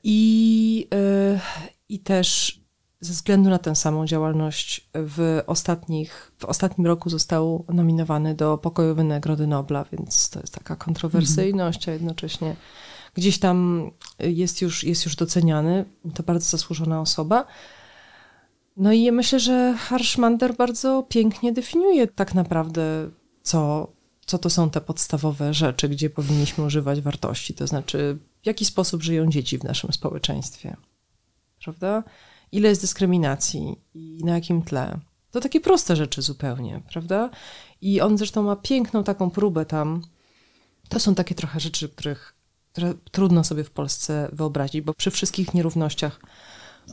I, 0.05 0.89
yy, 1.33 1.41
I 1.89 1.99
też 1.99 2.61
ze 3.01 3.13
względu 3.13 3.51
na 3.51 3.59
tę 3.59 3.75
samą 3.75 4.07
działalność 4.07 4.89
w, 4.95 5.43
ostatnich, 5.47 6.33
w 6.39 6.45
ostatnim 6.45 6.87
roku 6.87 7.11
został 7.11 7.65
nominowany 7.69 8.35
do 8.35 8.59
Pokojowej 8.59 9.05
Nagrody 9.05 9.47
Nobla, 9.47 9.85
więc 9.93 10.31
to 10.31 10.41
jest 10.41 10.55
taka 10.55 10.77
kontrowersyjność, 10.77 11.89
a 11.89 11.93
jednocześnie 11.93 12.57
gdzieś 13.15 13.39
tam 13.39 13.91
jest 14.19 14.63
już, 14.63 14.85
jest 14.85 15.05
już 15.05 15.17
doceniany. 15.17 15.85
To 16.15 16.23
bardzo 16.23 16.47
zasłużona 16.47 17.01
osoba. 17.01 17.47
No 18.77 18.93
i 18.93 19.13
myślę, 19.13 19.41
że 19.41 19.75
Harshmander 19.79 20.57
bardzo 20.57 21.03
pięknie 21.09 21.53
definiuje 21.53 22.07
tak 22.07 22.35
naprawdę, 22.35 23.11
co, 23.43 23.93
co 24.27 24.39
to 24.39 24.51
są 24.51 24.71
te 24.71 24.81
podstawowe 24.81 25.55
rzeczy, 25.55 25.89
gdzie 25.89 26.11
powinniśmy 26.11 26.65
używać 26.65 27.01
wartości, 27.01 27.55
to 27.55 27.67
znaczy 27.67 28.19
w 28.43 28.47
jaki 28.47 28.65
sposób 28.65 29.03
żyją 29.03 29.31
dzieci 29.31 29.59
w 29.59 29.65
naszym 29.65 29.93
społeczeństwie. 29.93 30.77
Prawda? 31.65 32.03
Ile 32.53 32.69
jest 32.69 32.81
dyskryminacji 32.81 33.81
i 33.95 34.21
na 34.25 34.35
jakim 34.35 34.63
tle. 34.63 34.99
To 35.31 35.41
takie 35.41 35.61
proste 35.61 35.97
rzeczy 35.97 36.23
zupełnie, 36.23 36.83
prawda? 36.93 37.31
I 37.81 38.01
on 38.01 38.19
zresztą 38.19 38.43
ma 38.43 38.57
piękną 38.57 39.05
taką 39.05 39.31
próbę 39.31 39.67
tam. 39.67 40.03
To 40.89 41.01
są 41.01 41.15
takie 41.15 41.35
trochę 41.35 41.61
rzeczy, 41.61 41.89
których, 41.89 42.37
trudno 43.13 43.45
sobie 43.45 43.65
w 43.65 43.71
Polsce 43.71 44.29
wyobrazić, 44.33 44.81
bo 44.81 44.95
przy 44.95 45.11
wszystkich 45.11 45.55
nierównościach 45.55 46.21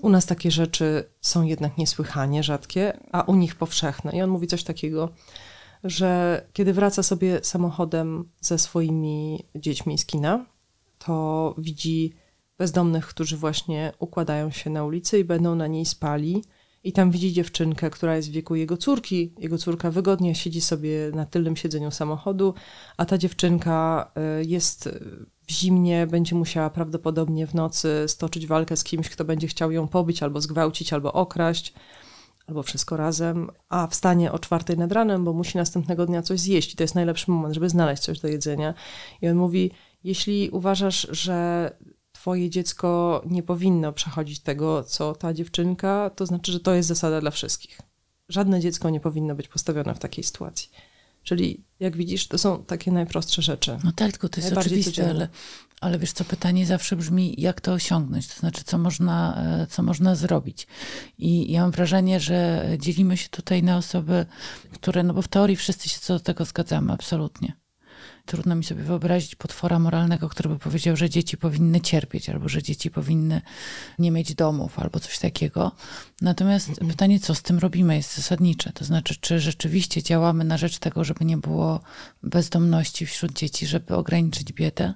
u 0.02 0.10
nas 0.10 0.26
takie 0.26 0.52
rzeczy 0.52 1.10
są 1.22 1.44
jednak 1.44 1.78
niesłychanie 1.78 2.44
rzadkie, 2.44 3.00
a 3.12 3.22
u 3.22 3.36
nich 3.36 3.56
powszechne. 3.56 4.12
I 4.12 4.22
on 4.22 4.30
mówi 4.30 4.48
coś 4.48 4.64
takiego, 4.64 5.10
że 5.84 6.42
kiedy 6.54 6.74
wraca 6.74 7.04
sobie 7.04 7.40
samochodem 7.44 8.30
ze 8.42 8.60
swoimi 8.60 9.46
dziećmi 9.56 9.98
z 9.98 10.06
kina, 10.06 10.46
to 10.98 11.56
widzi 11.58 12.14
bezdomnych, 12.64 13.08
którzy 13.08 13.38
właśnie 13.38 13.94
układają 14.00 14.52
się 14.52 14.70
na 14.70 14.86
ulicy 14.86 15.20
i 15.20 15.24
będą 15.24 15.56
na 15.56 15.68
niej 15.68 15.86
spali. 15.86 16.44
I 16.84 16.94
tam 16.94 17.12
widzi 17.12 17.34
dziewczynkę, 17.34 17.90
która 17.90 18.16
jest 18.16 18.30
w 18.30 18.32
wieku 18.32 18.56
jego 18.56 18.78
córki. 18.78 19.34
Jego 19.38 19.58
córka 19.58 19.92
wygodnie 19.92 20.36
siedzi 20.36 20.62
sobie 20.62 21.12
na 21.14 21.26
tylnym 21.26 21.56
siedzeniu 21.56 21.92
samochodu, 21.92 22.54
a 22.98 23.06
ta 23.06 23.18
dziewczynka 23.18 24.12
y, 24.42 24.46
jest 24.46 24.90
w 25.48 25.52
zimnie, 25.52 26.08
będzie 26.08 26.36
musiała 26.36 26.70
prawdopodobnie 26.70 27.48
w 27.48 27.54
nocy 27.54 28.06
stoczyć 28.08 28.48
walkę 28.48 28.78
z 28.78 28.84
kimś, 28.84 29.10
kto 29.10 29.26
będzie 29.26 29.48
chciał 29.48 29.72
ją 29.72 29.88
pobić, 29.88 30.24
albo 30.24 30.42
zgwałcić, 30.42 30.94
albo 30.94 31.14
okraść, 31.14 31.74
albo 32.48 32.64
wszystko 32.64 32.98
razem, 32.98 33.50
a 33.70 33.88
wstanie 33.88 34.32
o 34.32 34.40
czwartej 34.40 34.78
nad 34.78 34.92
ranem, 34.92 35.24
bo 35.24 35.34
musi 35.34 35.58
następnego 35.58 36.06
dnia 36.06 36.22
coś 36.22 36.40
zjeść. 36.40 36.74
I 36.74 36.76
to 36.78 36.84
jest 36.84 36.96
najlepszy 36.96 37.32
moment, 37.32 37.54
żeby 37.54 37.70
znaleźć 37.70 38.04
coś 38.04 38.20
do 38.20 38.28
jedzenia. 38.28 38.74
I 39.22 39.28
on 39.28 39.36
mówi: 39.36 39.72
Jeśli 40.04 40.50
uważasz, 40.50 41.08
że 41.12 41.72
twoje 42.24 42.50
dziecko 42.50 43.22
nie 43.26 43.44
powinno 43.44 43.94
przechodzić 43.94 44.40
tego, 44.40 44.84
co 44.84 45.16
ta 45.16 45.34
dziewczynka, 45.34 46.10
to 46.16 46.26
znaczy, 46.26 46.52
że 46.52 46.60
to 46.60 46.74
jest 46.74 46.90
zasada 46.90 47.22
dla 47.22 47.32
wszystkich. 47.32 47.82
Żadne 48.30 48.60
dziecko 48.60 48.90
nie 48.90 49.00
powinno 49.00 49.36
być 49.36 49.48
postawione 49.48 49.96
w 49.96 50.00
takiej 50.00 50.24
sytuacji. 50.24 50.70
Czyli 51.24 51.64
jak 51.80 51.98
widzisz, 51.98 52.28
to 52.28 52.38
są 52.38 52.64
takie 52.64 52.92
najprostsze 52.92 53.42
rzeczy. 53.42 53.78
No 53.84 53.92
tak, 53.92 54.12
tylko 54.12 54.30
to 54.30 54.42
jest 54.42 54.58
oczywiste, 54.58 55.10
ale, 55.10 55.28
ale 55.82 56.00
wiesz 56.00 56.12
co, 56.12 56.24
pytanie 56.24 56.66
zawsze 56.66 56.96
brzmi, 56.96 57.36
jak 57.38 57.62
to 57.62 57.74
osiągnąć, 57.74 58.28
to 58.28 58.40
znaczy, 58.40 58.64
co 58.64 58.78
można, 58.78 59.44
e, 59.62 59.68
co 59.68 59.84
można 59.84 60.16
zrobić. 60.16 60.68
I 61.18 61.52
ja 61.52 61.62
mam 61.62 61.72
wrażenie, 61.72 62.20
że 62.20 62.70
dzielimy 62.80 63.18
się 63.18 63.30
tutaj 63.30 63.64
na 63.64 63.78
osoby, 63.78 64.26
które, 64.74 65.04
no 65.04 65.14
bo 65.14 65.22
w 65.22 65.28
teorii 65.28 65.56
wszyscy 65.56 65.90
się 65.90 66.00
co 66.00 66.14
do 66.14 66.20
tego 66.20 66.46
zgadzamy, 66.46 66.94
absolutnie. 66.94 67.63
Trudno 68.26 68.56
mi 68.56 68.64
sobie 68.64 68.84
wyobrazić 68.84 69.36
potwora 69.36 69.80
moralnego, 69.80 70.30
który 70.30 70.50
by 70.50 70.60
powiedział, 70.60 70.96
że 70.96 71.10
dzieci 71.10 71.38
powinny 71.38 71.82
cierpieć, 71.82 72.30
albo 72.30 72.50
że 72.50 72.64
dzieci 72.64 72.92
powinny 72.92 73.42
nie 74.00 74.12
mieć 74.12 74.36
domów, 74.36 74.80
albo 74.80 75.00
coś 75.00 75.20
takiego. 75.20 75.72
Natomiast 76.22 76.68
mm 76.68 76.78
-mm. 76.78 76.88
pytanie, 76.88 77.20
co 77.20 77.36
z 77.36 77.42
tym 77.42 77.60
robimy, 77.60 77.96
jest 77.96 78.16
zasadnicze. 78.16 78.72
To 78.74 78.86
znaczy, 78.86 79.16
czy 79.22 79.40
rzeczywiście 79.40 80.04
działamy 80.04 80.44
na 80.44 80.58
rzecz 80.58 80.80
tego, 80.80 81.04
żeby 81.04 81.26
nie 81.26 81.38
było 81.38 81.80
bezdomności 82.24 83.06
wśród 83.06 83.34
dzieci, 83.34 83.68
żeby 83.68 83.96
ograniczyć 83.96 84.54
biedę? 84.54 84.94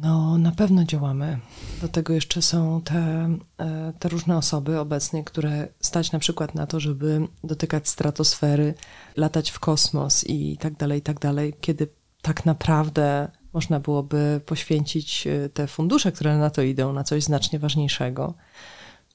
No, 0.00 0.38
na 0.38 0.52
pewno 0.52 0.84
działamy. 0.84 1.38
Do 1.80 1.88
tego 1.88 2.12
jeszcze 2.12 2.42
są 2.42 2.82
te, 2.82 3.28
e, 3.58 3.92
te 3.98 4.08
różne 4.08 4.36
osoby 4.36 4.78
obecnie, 4.78 5.24
które 5.24 5.68
stać 5.80 6.12
na 6.12 6.18
przykład 6.18 6.54
na 6.54 6.66
to, 6.66 6.80
żeby 6.80 7.28
dotykać 7.44 7.88
stratosfery, 7.88 8.74
latać 9.16 9.50
w 9.50 9.60
kosmos 9.60 10.24
i 10.24 10.56
tak 10.58 10.76
dalej, 10.76 10.98
i 10.98 11.02
tak 11.02 11.20
dalej, 11.20 11.54
kiedy 11.60 11.88
tak 12.22 12.46
naprawdę 12.46 13.28
można 13.52 13.80
byłoby 13.80 14.40
poświęcić 14.46 15.26
e, 15.26 15.48
te 15.48 15.66
fundusze, 15.66 16.12
które 16.12 16.38
na 16.38 16.50
to 16.50 16.62
idą, 16.62 16.92
na 16.92 17.04
coś 17.04 17.22
znacznie 17.22 17.58
ważniejszego. 17.58 18.34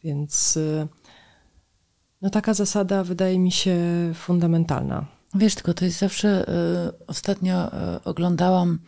Więc 0.04 0.58
e, 0.58 0.88
no, 2.22 2.30
taka 2.30 2.54
zasada 2.54 3.04
wydaje 3.04 3.40
mi 3.40 3.52
się 3.52 3.78
fundamentalna. 4.16 5.18
Wiesz, 5.36 5.56
tylko 5.56 5.74
to 5.74 5.86
jest 5.86 6.00
zawsze. 6.00 6.50
Y, 6.50 7.06
ostatnio 7.08 7.68
y, 7.68 8.04
oglądałam 8.04 8.80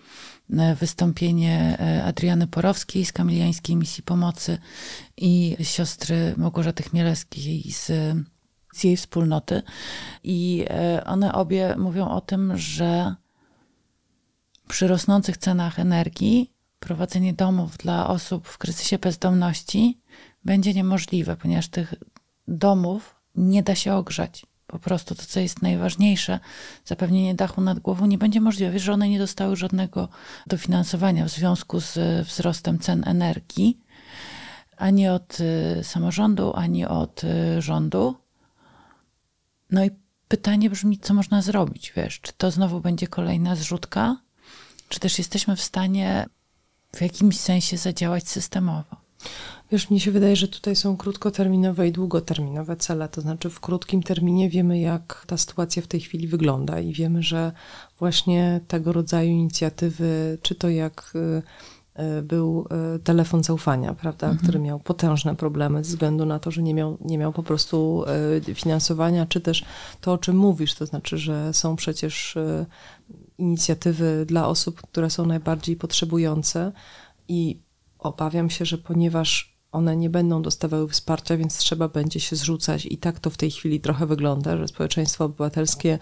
wystąpienie 0.76 1.78
e, 1.80 2.04
Adriany 2.04 2.48
Porowskiej 2.48 3.06
z 3.06 3.14
Kamiliańskiej 3.14 3.76
Misji 3.76 4.04
Pomocy 4.04 4.58
i 5.18 5.58
siostry 5.62 6.34
Małgorzaty 6.38 6.84
Chmielewskiej 6.84 7.72
z, 7.72 7.92
z 8.74 8.84
jej 8.84 8.98
wspólnoty. 8.98 9.62
I 10.24 10.66
e, 10.70 11.04
one 11.06 11.34
obie 11.34 11.76
mówią 11.78 12.08
o 12.08 12.22
tym, 12.22 12.58
że 12.58 13.16
przy 14.68 14.88
rosnących 14.88 15.38
cenach 15.38 15.80
energii 15.80 16.52
prowadzenie 16.80 17.34
domów 17.34 17.78
dla 17.78 18.08
osób 18.08 18.48
w 18.48 18.58
kryzysie 18.58 19.00
bezdomności 19.00 20.00
będzie 20.46 20.74
niemożliwe, 20.74 21.38
ponieważ 21.38 21.68
tych 21.68 21.94
domów 22.48 23.16
nie 23.36 23.64
da 23.64 23.76
się 23.76 23.94
ogrzać 23.94 24.46
po 24.70 24.80
prostu 24.80 25.16
to, 25.16 25.24
co 25.26 25.40
jest 25.40 25.62
najważniejsze, 25.62 26.40
zapewnienie 26.86 27.36
dachu 27.36 27.62
nad 27.62 27.80
głową, 27.80 28.06
nie 28.06 28.18
będzie 28.18 28.42
możliwe. 28.42 28.72
Wiesz, 28.72 28.84
że 28.84 28.94
one 28.94 29.10
nie 29.10 29.20
dostały 29.20 29.56
żadnego 29.56 30.10
dofinansowania 30.48 31.26
w 31.26 31.30
związku 31.30 31.80
z 31.80 32.28
wzrostem 32.28 32.80
cen 32.80 33.04
energii, 33.08 33.80
ani 34.78 35.08
od 35.08 35.38
y, 35.40 35.84
samorządu, 35.84 36.54
ani 36.56 36.86
od 36.86 37.24
y, 37.24 37.62
rządu. 37.62 38.16
No 39.72 39.86
i 39.86 39.92
pytanie 40.28 40.70
brzmi, 40.70 41.00
co 41.00 41.14
można 41.14 41.42
zrobić, 41.42 41.94
wiesz, 41.96 42.20
czy 42.20 42.34
to 42.34 42.52
znowu 42.52 42.82
będzie 42.82 43.08
kolejna 43.08 43.56
zrzutka, 43.56 44.18
czy 44.90 45.00
też 45.00 45.18
jesteśmy 45.18 45.56
w 45.56 45.62
stanie 45.62 46.26
w 46.96 47.02
jakimś 47.02 47.40
sensie 47.40 47.78
zadziałać 47.78 48.30
systemowo. 48.30 48.96
Wiesz, 49.72 49.90
mnie 49.90 50.00
się 50.00 50.12
wydaje, 50.12 50.36
że 50.36 50.48
tutaj 50.48 50.76
są 50.76 50.98
krótkoterminowe 50.98 51.88
i 51.88 51.92
długoterminowe 51.92 52.76
cele. 52.76 53.10
To 53.10 53.22
znaczy, 53.22 53.50
w 53.50 53.60
krótkim 53.60 54.04
terminie 54.04 54.50
wiemy, 54.50 54.80
jak 54.80 55.24
ta 55.28 55.38
sytuacja 55.38 55.82
w 55.82 55.88
tej 55.88 56.00
chwili 56.00 56.28
wygląda, 56.28 56.80
i 56.80 56.94
wiemy, 56.94 57.24
że 57.24 57.52
właśnie 58.00 58.62
tego 58.68 58.94
rodzaju 58.94 59.30
inicjatywy, 59.30 60.38
czy 60.42 60.56
to 60.56 60.70
jak 60.70 61.14
y, 61.16 62.02
y, 62.04 62.22
był 62.22 62.68
y, 62.96 63.00
telefon 63.00 63.44
zaufania, 63.44 63.94
prawda, 63.94 64.28
mhm. 64.28 64.44
który 64.44 64.60
miał 64.60 64.80
potężne 64.80 65.36
problemy 65.36 65.84
ze 65.84 65.90
względu 65.90 66.26
na 66.26 66.40
to, 66.40 66.52
że 66.52 66.62
nie 66.62 66.74
miał, 66.74 66.98
nie 67.02 67.18
miał 67.18 67.34
po 67.34 67.44
prostu 67.44 68.04
finansowania, 68.54 69.26
czy 69.26 69.42
też 69.42 69.66
to, 70.02 70.14
o 70.14 70.18
czym 70.18 70.38
mówisz, 70.38 70.76
to 70.76 70.86
znaczy, 70.86 71.18
że 71.18 71.54
są 71.54 71.76
przecież 71.76 72.38
inicjatywy 73.38 74.26
dla 74.26 74.48
osób, 74.48 74.82
które 74.82 75.10
są 75.10 75.26
najbardziej 75.26 75.76
potrzebujące 75.76 76.72
i 77.28 77.62
obawiam 78.00 78.50
się, 78.50 78.66
że 78.66 78.78
ponieważ 78.78 79.49
one 79.72 79.98
nie 79.98 80.10
będą 80.10 80.42
dostawały 80.42 80.90
wsparcia, 80.90 81.38
więc 81.38 81.58
trzeba 81.58 81.88
będzie 81.88 82.20
się 82.20 82.36
zrzucać. 82.36 82.86
I 82.86 82.98
tak 82.98 83.20
to 83.20 83.30
w 83.30 83.38
tej 83.38 83.52
chwili 83.52 83.80
trochę 83.80 84.06
wygląda, 84.08 84.58
że 84.58 84.68
społeczeństwo 84.68 85.26
obywatelskie 85.26 86.00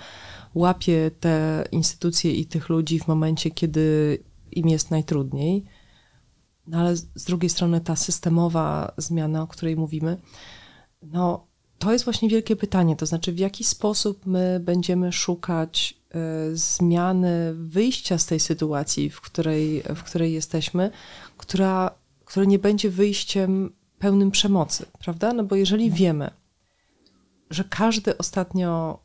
łapie 0.55 1.11
te 1.19 1.63
instytucje 1.71 2.31
i 2.31 2.45
tych 2.45 2.69
ludzi 2.69 2.99
w 2.99 3.07
momencie, 3.07 3.51
kiedy 3.51 4.17
im 4.51 4.69
jest 4.69 4.91
najtrudniej. 4.91 5.65
No 6.67 6.79
ale 6.79 6.95
z 6.95 7.23
drugiej 7.23 7.49
strony 7.49 7.81
ta 7.81 7.95
systemowa 7.95 8.93
zmiana, 8.97 9.41
o 9.41 9.47
której 9.47 9.75
mówimy, 9.75 10.17
no 11.01 11.47
to 11.79 11.93
jest 11.93 12.05
właśnie 12.05 12.29
wielkie 12.29 12.55
pytanie. 12.55 12.95
To 12.95 13.05
znaczy, 13.05 13.33
w 13.33 13.39
jaki 13.39 13.63
sposób 13.63 14.25
my 14.25 14.59
będziemy 14.63 15.11
szukać 15.11 15.99
y, 16.51 16.57
zmiany, 16.57 17.53
wyjścia 17.53 18.17
z 18.17 18.25
tej 18.25 18.39
sytuacji, 18.39 19.09
w 19.09 19.21
której, 19.21 19.83
w 19.95 20.03
której 20.03 20.33
jesteśmy, 20.33 20.91
która 21.37 21.91
które 22.27 22.47
nie 22.47 22.59
będzie 22.59 22.89
wyjściem 22.89 23.73
pełnym 23.99 24.31
przemocy, 24.31 24.85
prawda? 24.99 25.33
No 25.33 25.43
bo 25.43 25.55
jeżeli 25.55 25.83
mhm. 25.83 25.99
wiemy, 25.99 26.31
że 27.49 27.63
każdy 27.63 28.17
ostatnio 28.17 28.99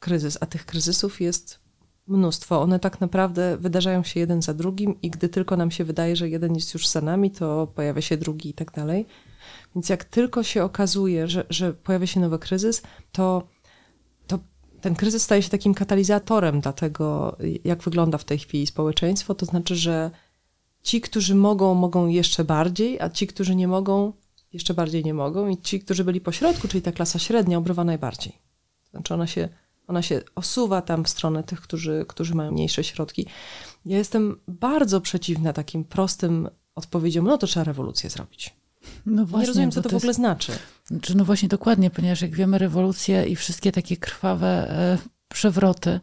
kryzys, 0.00 0.38
a 0.40 0.46
tych 0.46 0.66
kryzysów 0.66 1.20
jest 1.20 1.58
mnóstwo, 2.06 2.62
one 2.62 2.80
tak 2.80 3.00
naprawdę 3.00 3.56
wydarzają 3.56 4.02
się 4.04 4.20
jeden 4.20 4.42
za 4.42 4.54
drugim 4.54 5.00
i 5.02 5.10
gdy 5.10 5.28
tylko 5.28 5.56
nam 5.56 5.70
się 5.70 5.84
wydaje, 5.84 6.16
że 6.16 6.28
jeden 6.28 6.54
jest 6.54 6.74
już 6.74 6.88
za 6.88 7.00
nami, 7.00 7.30
to 7.30 7.66
pojawia 7.66 8.02
się 8.02 8.16
drugi 8.16 8.48
i 8.48 8.54
tak 8.54 8.72
dalej. 8.72 9.06
Więc 9.74 9.88
jak 9.88 10.04
tylko 10.04 10.42
się 10.42 10.64
okazuje, 10.64 11.28
że, 11.28 11.46
że 11.50 11.72
pojawia 11.72 12.06
się 12.06 12.20
nowy 12.20 12.38
kryzys, 12.38 12.82
to, 13.12 13.48
to 14.26 14.38
ten 14.80 14.94
kryzys 14.94 15.22
staje 15.22 15.42
się 15.42 15.50
takim 15.50 15.74
katalizatorem 15.74 16.60
dla 16.60 16.72
tego, 16.72 17.36
jak 17.64 17.82
wygląda 17.82 18.18
w 18.18 18.24
tej 18.24 18.38
chwili 18.38 18.66
społeczeństwo. 18.66 19.34
To 19.34 19.46
znaczy, 19.46 19.76
że 19.76 20.10
ci, 20.84 21.00
którzy 21.00 21.34
mogą, 21.34 21.74
mogą 21.74 22.06
jeszcze 22.06 22.44
bardziej, 22.44 23.00
a 23.00 23.10
ci, 23.10 23.26
którzy 23.26 23.54
nie 23.56 23.68
mogą, 23.68 24.12
jeszcze 24.52 24.74
bardziej 24.74 25.04
nie 25.04 25.14
mogą 25.14 25.48
i 25.48 25.56
ci, 25.56 25.80
którzy 25.80 26.04
byli 26.04 26.20
pośrodku, 26.20 26.68
czyli 26.68 26.82
ta 26.82 26.92
klasa 26.92 27.18
średnia, 27.18 27.58
obrywa 27.58 27.84
najbardziej. 27.84 28.38
Znaczy 28.90 29.14
ona 29.14 29.26
się, 29.26 29.48
ona 29.86 30.02
się 30.02 30.22
osuwa 30.34 30.82
tam 30.82 31.04
w 31.04 31.08
stronę 31.08 31.42
tych, 31.42 31.60
którzy, 31.60 32.04
którzy 32.08 32.34
mają 32.34 32.52
mniejsze 32.52 32.84
środki. 32.84 33.26
Ja 33.86 33.98
jestem 33.98 34.40
bardzo 34.48 35.00
przeciwna 35.00 35.52
takim 35.52 35.84
prostym 35.84 36.48
odpowiedziom, 36.74 37.26
no 37.26 37.38
to 37.38 37.46
trzeba 37.46 37.64
rewolucję 37.64 38.10
zrobić. 38.10 38.54
No 39.06 39.26
właśnie, 39.26 39.40
nie 39.40 39.46
rozumiem, 39.46 39.70
co 39.70 39.82
to, 39.82 39.88
to 39.88 39.94
w 39.94 39.96
ogóle 39.96 40.10
jest, 40.10 40.20
znaczy. 40.20 40.52
znaczy. 40.84 41.16
No 41.16 41.24
właśnie, 41.24 41.48
dokładnie, 41.48 41.90
ponieważ 41.90 42.22
jak 42.22 42.36
wiemy, 42.36 42.58
rewolucje 42.58 43.26
i 43.26 43.36
wszystkie 43.36 43.72
takie 43.72 43.96
krwawe 43.96 44.70
e, 44.70 44.98
przewroty 45.28 46.00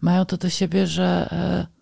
mają 0.00 0.24
to 0.24 0.36
do 0.36 0.50
siebie, 0.50 0.86
że 0.86 1.28
e, 1.32 1.81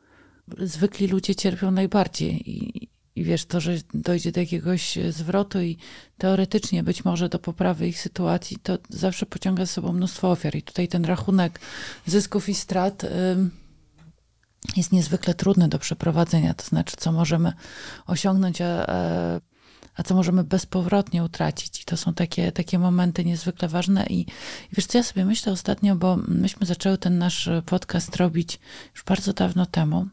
zwykli 0.58 1.06
ludzie 1.06 1.34
cierpią 1.34 1.70
najbardziej. 1.70 2.50
I, 2.50 2.88
I 3.16 3.24
wiesz, 3.24 3.44
to, 3.44 3.60
że 3.60 3.72
dojdzie 3.94 4.32
do 4.32 4.40
jakiegoś 4.40 4.98
zwrotu 5.10 5.60
i 5.60 5.76
teoretycznie 6.18 6.82
być 6.82 7.04
może 7.04 7.28
do 7.28 7.38
poprawy 7.38 7.88
ich 7.88 8.00
sytuacji, 8.00 8.56
to 8.62 8.78
zawsze 8.88 9.26
pociąga 9.26 9.66
za 9.66 9.72
sobą 9.72 9.92
mnóstwo 9.92 10.30
ofiar. 10.30 10.56
I 10.56 10.62
tutaj 10.62 10.88
ten 10.88 11.04
rachunek 11.04 11.60
zysków 12.06 12.48
i 12.48 12.54
strat 12.54 13.06
jest 14.76 14.92
niezwykle 14.92 15.34
trudny 15.34 15.68
do 15.68 15.78
przeprowadzenia. 15.78 16.54
To 16.54 16.66
znaczy, 16.66 16.96
co 16.96 17.12
możemy 17.12 17.52
osiągnąć, 18.06 18.60
a, 18.60 18.86
a 19.96 20.02
co 20.02 20.14
możemy 20.14 20.44
bezpowrotnie 20.44 21.24
utracić. 21.24 21.82
I 21.82 21.84
to 21.84 21.96
są 21.96 22.14
takie, 22.14 22.52
takie 22.52 22.78
momenty 22.78 23.24
niezwykle 23.24 23.68
ważne. 23.68 24.06
I, 24.06 24.20
I 24.20 24.26
wiesz, 24.72 24.86
co 24.86 24.98
ja 24.98 25.04
sobie 25.04 25.24
myślę 25.24 25.52
ostatnio, 25.52 25.96
bo 25.96 26.16
myśmy 26.16 26.66
zaczęły 26.66 26.98
ten 26.98 27.18
nasz 27.18 27.48
podcast 27.66 28.16
robić 28.16 28.58
już 28.94 29.04
bardzo 29.04 29.32
dawno 29.32 29.66
temu. 29.66 30.06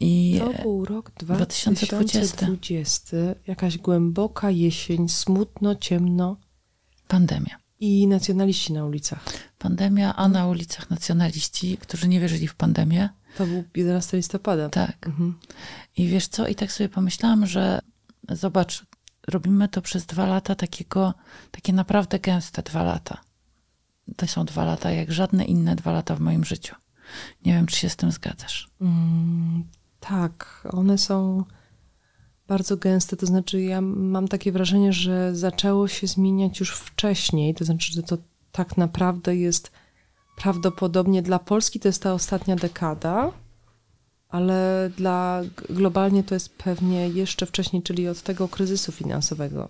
I 0.00 0.40
To 0.40 0.62
był 0.62 0.84
rok 0.84 1.10
2020. 1.10 1.96
2020. 1.96 3.16
Jakaś 3.46 3.78
głęboka 3.78 4.50
jesień, 4.50 5.08
smutno, 5.08 5.74
ciemno 5.74 6.36
pandemia. 7.08 7.58
i 7.80 8.06
nacjonaliści 8.06 8.72
na 8.72 8.84
ulicach. 8.84 9.24
Pandemia, 9.58 10.16
a 10.16 10.28
na 10.28 10.46
ulicach 10.46 10.90
nacjonaliści, 10.90 11.76
którzy 11.76 12.08
nie 12.08 12.20
wierzyli 12.20 12.48
w 12.48 12.54
pandemię. 12.54 13.08
To 13.38 13.46
był 13.46 13.64
11 13.74 14.16
listopada. 14.16 14.68
Tak. 14.68 15.06
Mhm. 15.06 15.38
I 15.96 16.06
wiesz 16.08 16.28
co? 16.28 16.48
I 16.48 16.54
tak 16.54 16.72
sobie 16.72 16.88
pomyślałam, 16.88 17.46
że 17.46 17.80
zobacz, 18.28 18.84
robimy 19.28 19.68
to 19.68 19.82
przez 19.82 20.06
dwa 20.06 20.26
lata 20.26 20.54
takiego, 20.54 21.14
takie 21.50 21.72
naprawdę 21.72 22.18
gęste 22.18 22.62
dwa 22.62 22.82
lata. 22.82 23.20
To 24.16 24.26
są 24.26 24.44
dwa 24.44 24.64
lata 24.64 24.90
jak 24.90 25.12
żadne 25.12 25.44
inne 25.44 25.76
dwa 25.76 25.92
lata 25.92 26.16
w 26.16 26.20
moim 26.20 26.44
życiu. 26.44 26.74
Nie 27.44 27.52
wiem, 27.52 27.66
czy 27.66 27.76
się 27.76 27.88
z 27.88 27.96
tym 27.96 28.12
zgadzasz. 28.12 28.70
Mm, 28.80 29.64
tak, 30.00 30.68
one 30.72 30.98
są 30.98 31.44
bardzo 32.48 32.76
gęste. 32.76 33.16
To 33.16 33.26
znaczy, 33.26 33.62
ja 33.62 33.80
mam 33.80 34.28
takie 34.28 34.52
wrażenie, 34.52 34.92
że 34.92 35.36
zaczęło 35.36 35.88
się 35.88 36.06
zmieniać 36.06 36.60
już 36.60 36.70
wcześniej. 36.70 37.54
To 37.54 37.64
znaczy, 37.64 37.92
że 37.92 38.02
to 38.02 38.18
tak 38.52 38.76
naprawdę 38.76 39.36
jest 39.36 39.70
prawdopodobnie 40.36 41.22
dla 41.22 41.38
Polski 41.38 41.80
to 41.80 41.88
jest 41.88 42.02
ta 42.02 42.12
ostatnia 42.12 42.56
dekada, 42.56 43.32
ale 44.28 44.90
dla 44.96 45.42
globalnie 45.70 46.24
to 46.24 46.34
jest 46.34 46.56
pewnie 46.56 47.08
jeszcze 47.08 47.46
wcześniej, 47.46 47.82
czyli 47.82 48.08
od 48.08 48.22
tego 48.22 48.48
kryzysu 48.48 48.92
finansowego, 48.92 49.68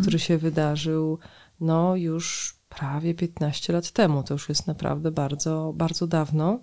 który 0.00 0.18
się 0.18 0.38
wydarzył 0.38 1.18
no 1.60 1.96
już 1.96 2.55
prawie 2.78 3.14
15 3.14 3.72
lat 3.72 3.90
temu. 3.90 4.22
To 4.22 4.34
już 4.34 4.48
jest 4.48 4.66
naprawdę 4.66 5.10
bardzo, 5.10 5.72
bardzo 5.76 6.06
dawno, 6.06 6.58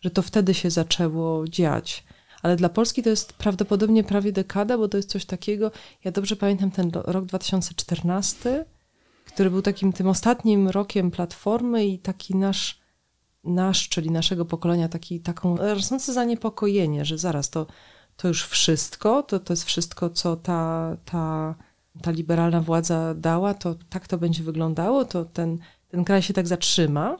że 0.00 0.10
to 0.10 0.22
wtedy 0.22 0.54
się 0.54 0.70
zaczęło 0.70 1.48
dziać. 1.48 2.04
Ale 2.42 2.56
dla 2.56 2.68
Polski 2.68 3.02
to 3.02 3.10
jest 3.10 3.32
prawdopodobnie 3.32 4.04
prawie 4.04 4.32
dekada, 4.32 4.78
bo 4.78 4.88
to 4.88 4.96
jest 4.96 5.10
coś 5.10 5.24
takiego. 5.24 5.70
Ja 6.04 6.12
dobrze 6.12 6.36
pamiętam 6.36 6.70
ten 6.70 6.90
ro- 6.90 7.02
rok 7.06 7.24
2014, 7.24 8.64
który 9.26 9.50
był 9.50 9.62
takim 9.62 9.92
tym 9.92 10.06
ostatnim 10.06 10.68
rokiem 10.68 11.10
platformy 11.10 11.86
i 11.86 11.98
taki 11.98 12.36
nasz, 12.36 12.80
nasz 13.44 13.88
czyli 13.88 14.10
naszego 14.10 14.44
pokolenia, 14.44 14.88
taki, 14.88 15.20
taką 15.20 15.56
rosnące 15.56 16.12
zaniepokojenie, 16.12 17.04
że 17.04 17.18
zaraz 17.18 17.50
to, 17.50 17.66
to 18.16 18.28
już 18.28 18.46
wszystko, 18.46 19.22
to, 19.22 19.40
to 19.40 19.52
jest 19.52 19.64
wszystko, 19.64 20.10
co 20.10 20.36
ta, 20.36 20.96
ta, 21.04 21.54
ta 22.02 22.10
liberalna 22.10 22.60
władza 22.60 23.14
dała, 23.14 23.54
to 23.54 23.74
tak 23.88 24.08
to 24.08 24.18
będzie 24.18 24.42
wyglądało, 24.42 25.04
to 25.04 25.24
ten, 25.24 25.58
ten 25.88 26.04
kraj 26.04 26.22
się 26.22 26.34
tak 26.34 26.46
zatrzyma. 26.46 27.16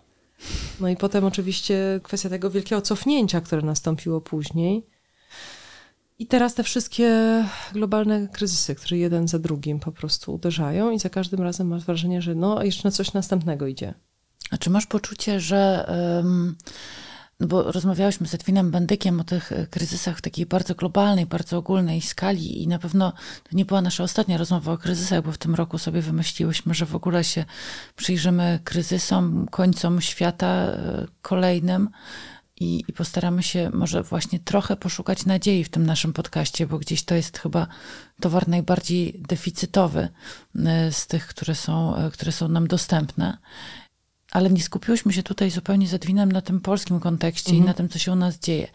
No 0.81 0.89
i 0.89 0.97
potem 0.97 1.25
oczywiście 1.25 2.01
kwestia 2.03 2.29
tego 2.29 2.51
wielkiego 2.51 2.83
cofnięcia, 2.83 3.41
które 3.41 3.63
nastąpiło 3.63 4.21
później. 4.21 4.87
I 6.19 6.27
teraz 6.27 6.55
te 6.55 6.63
wszystkie 6.63 7.45
globalne 7.73 8.29
kryzysy, 8.29 8.75
które 8.75 8.99
jeden 8.99 9.29
za 9.29 9.39
drugim 9.39 9.81
po 9.81 9.93
prostu 9.93 10.35
uderzają 10.35 10.91
i 10.91 10.99
za 10.99 11.09
każdym 11.09 11.43
razem 11.43 11.67
masz 11.67 11.85
wrażenie, 11.85 12.23
że 12.23 12.35
no 12.35 12.63
jeszcze 12.63 12.89
na 12.89 12.93
coś 12.93 13.13
następnego 13.13 13.67
idzie. 13.67 13.95
A 14.51 14.59
czy 14.59 14.71
masz 14.71 14.87
poczucie, 14.87 15.41
że. 15.41 15.85
em, 16.19 16.57
no 17.41 17.47
bo 17.47 17.73
rozmawiałyśmy 17.73 18.29
z 18.29 18.35
Edwinem 18.35 18.71
Bandykiem 18.71 19.21
o 19.21 19.25
tych 19.25 19.53
e, 19.53 19.67
kryzysach 19.67 20.21
takiej 20.21 20.47
bardzo 20.47 20.75
globalnej, 20.75 21.27
bardzo 21.27 21.59
ogólnej 21.59 22.01
skali 22.01 22.63
i 22.63 22.69
na 22.69 22.79
pewno 22.79 23.13
to 23.43 23.57
nie 23.57 23.65
była 23.65 23.83
nasza 23.83 24.05
ostatnia 24.05 24.39
rozmowa 24.39 24.73
o 24.73 24.79
kryzysach, 24.79 25.25
bo 25.25 25.33
w 25.33 25.39
tym 25.39 25.55
roku 25.55 25.79
sobie 25.79 26.03
wymyśliłyśmy, 26.03 26.75
że 26.75 26.87
w 26.87 26.95
ogóle 26.95 27.25
się 27.25 27.45
przyjrzymy 27.97 28.61
kryzysom, 28.65 29.47
końcom 29.51 30.01
świata 30.01 30.47
e, 30.47 31.07
kolejnym 31.23 31.91
i, 32.61 32.85
i 32.89 32.93
postaramy 32.93 33.43
się 33.43 33.71
może 33.75 34.03
właśnie 34.03 34.39
trochę 34.39 34.77
poszukać 34.77 35.27
nadziei 35.27 35.65
w 35.65 35.69
tym 35.69 35.87
naszym 35.87 36.13
podcaście, 36.13 36.67
bo 36.67 36.79
gdzieś 36.79 37.05
to 37.05 37.15
jest 37.15 37.39
chyba 37.39 37.67
towar 38.21 38.49
najbardziej 38.49 39.23
deficytowy 39.29 40.09
e, 40.57 40.93
z 40.93 41.07
tych, 41.07 41.27
które 41.27 41.55
są, 41.55 41.95
które 42.13 42.33
są 42.33 42.49
nam 42.49 42.67
dostępne. 42.67 43.39
Ale 44.31 44.51
nie 44.51 44.63
skupiłyśmy 44.63 45.13
się 45.13 45.23
tutaj 45.23 45.51
zupełnie 45.51 45.89
z 45.89 45.95
Edwinem 45.95 46.33
na 46.33 46.41
tym 46.41 46.61
polskim 46.61 47.01
kontekście 47.01 47.57
i 47.57 47.61
na 47.61 47.75
tym, 47.75 47.89
co 47.89 47.99
się 47.99 48.13
u 48.13 48.17
nas 48.17 48.39
dzieje. 48.39 48.69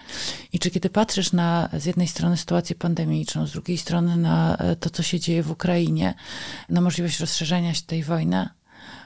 I 0.54 0.60
czy 0.60 0.72
kiedy 0.72 0.89
patrzysz 0.89 1.34
na 1.34 1.70
z 1.74 1.86
jednej 1.86 2.08
strony 2.08 2.38
sytuację 2.38 2.76
pandemiczną, 2.76 3.48
z 3.48 3.52
drugiej 3.52 3.78
strony 3.78 4.18
na 4.18 4.58
e, 4.58 4.76
to, 4.76 4.89
co 4.89 5.04
się 5.04 5.20
dzieje 5.20 5.44
w 5.44 5.52
Ukrainie, 5.52 6.13
na 6.70 6.82
możliwość 6.82 7.20
rozszerzenia 7.20 7.74
się 7.74 7.82
tej 7.82 8.04
wojny, 8.04 8.50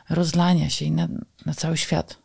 rozlania 0.10 0.70
się 0.70 0.86
i 0.86 0.92
na, 0.92 1.08
na 1.46 1.54
cały 1.54 1.78
świat, 1.78 2.18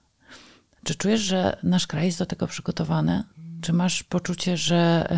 czy 0.85 0.95
czujesz, 0.95 1.21
że 1.21 1.59
nasz 1.63 1.87
kraj 1.87 2.07
jest 2.07 2.19
do 2.19 2.27
tego 2.27 2.47
przygotowany? 2.47 3.25
Czy 3.61 3.73
masz 3.73 4.03
poczucie, 4.03 4.57
że 4.57 5.09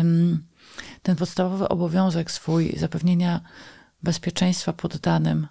ten 1.01 1.15
podstawowy 1.15 1.69
obowiązek 1.69 2.31
swój 2.31 2.75
zapewnienia 2.77 3.41
bezpieczeństwa 4.03 4.73
poddanym 4.73 5.47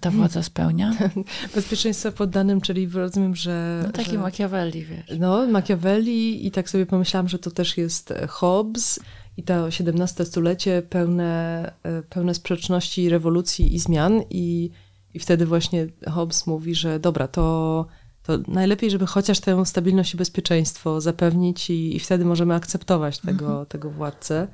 ta 0.00 0.10
władza 0.10 0.42
spełnia? 0.42 0.94
Bezpieczeństwo 1.54 2.12
poddanym, 2.12 2.60
czyli 2.60 2.88
rozumiem, 2.88 3.36
że... 3.36 3.82
No 3.86 3.92
taki 3.92 4.10
że... 4.10 4.18
Machiavelli, 4.18 4.84
wiesz. 4.84 5.18
No, 5.18 5.46
Machiavelli 5.46 6.46
i 6.46 6.50
tak 6.50 6.70
sobie 6.70 6.86
pomyślałam, 6.86 7.28
że 7.28 7.38
to 7.38 7.50
też 7.50 7.78
jest 7.78 8.14
Hobbes 8.28 9.00
i 9.36 9.42
to 9.42 9.68
XVII 9.68 10.26
stulecie 10.26 10.82
pełne, 10.82 11.72
e, 11.82 12.02
pełne 12.02 12.34
sprzeczności, 12.34 13.08
rewolucji 13.08 13.74
i 13.74 13.78
zmian 13.78 14.22
i, 14.30 14.70
i 15.14 15.18
wtedy 15.18 15.46
właśnie 15.46 15.86
Hobbes 16.10 16.46
mówi, 16.46 16.74
że 16.74 17.00
dobra, 17.00 17.28
to, 17.28 17.86
to 18.22 18.38
najlepiej, 18.48 18.90
żeby 18.90 19.06
chociaż 19.06 19.40
tę 19.40 19.66
stabilność 19.66 20.14
i 20.14 20.16
bezpieczeństwo 20.16 21.00
zapewnić 21.00 21.70
i, 21.70 21.96
i 21.96 22.00
wtedy 22.00 22.24
możemy 22.24 22.54
akceptować 22.54 23.18
tego, 23.18 23.66
tego 23.66 23.90
władcę. 23.90 24.48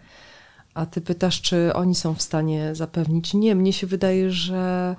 A 0.75 0.87
ty 0.87 1.01
pytasz, 1.01 1.41
czy 1.41 1.75
oni 1.75 1.95
są 1.95 2.15
w 2.15 2.23
stanie 2.23 2.75
zapewnić? 2.75 3.35
Nie, 3.35 3.55
mnie 3.55 3.73
się 3.73 3.87
wydaje, 3.87 4.31
że, 4.31 4.97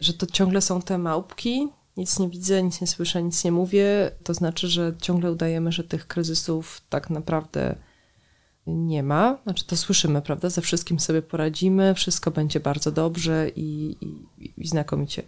że 0.00 0.12
to 0.12 0.26
ciągle 0.26 0.60
są 0.60 0.82
te 0.82 0.98
małpki. 0.98 1.68
Nic 1.96 2.18
nie 2.18 2.28
widzę, 2.28 2.62
nic 2.62 2.80
nie 2.80 2.86
słyszę, 2.86 3.22
nic 3.22 3.44
nie 3.44 3.52
mówię. 3.52 4.10
To 4.24 4.34
znaczy, 4.34 4.68
że 4.68 4.94
ciągle 5.00 5.32
udajemy, 5.32 5.72
że 5.72 5.84
tych 5.84 6.06
kryzysów 6.06 6.80
tak 6.88 7.10
naprawdę 7.10 7.76
nie 8.66 9.02
ma. 9.02 9.38
Znaczy, 9.42 9.66
to 9.66 9.76
słyszymy, 9.76 10.22
prawda? 10.22 10.50
Ze 10.50 10.60
wszystkim 10.60 11.00
sobie 11.00 11.22
poradzimy, 11.22 11.94
wszystko 11.94 12.30
będzie 12.30 12.60
bardzo 12.60 12.92
dobrze 12.92 13.48
i, 13.56 13.96
i, 14.00 14.52
i 14.56 14.68
znakomicie. 14.68 15.22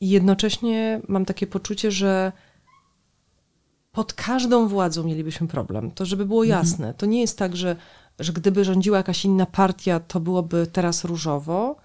I 0.00 0.08
jednocześnie 0.08 1.00
mam 1.08 1.24
takie 1.24 1.46
poczucie, 1.46 1.90
że 1.90 2.32
pod 3.92 4.12
każdą 4.12 4.68
władzą 4.68 5.04
mielibyśmy 5.04 5.48
problem. 5.48 5.90
To, 5.90 6.06
żeby 6.06 6.26
było 6.26 6.44
jasne. 6.44 6.94
To 6.94 7.06
nie 7.06 7.20
jest 7.20 7.38
tak, 7.38 7.56
że, 7.56 7.76
że 8.18 8.32
gdyby 8.32 8.64
rządziła 8.64 8.96
jakaś 8.96 9.24
inna 9.24 9.46
partia, 9.46 10.00
to 10.00 10.20
byłoby 10.20 10.66
teraz 10.66 11.04
różowo, 11.04 11.76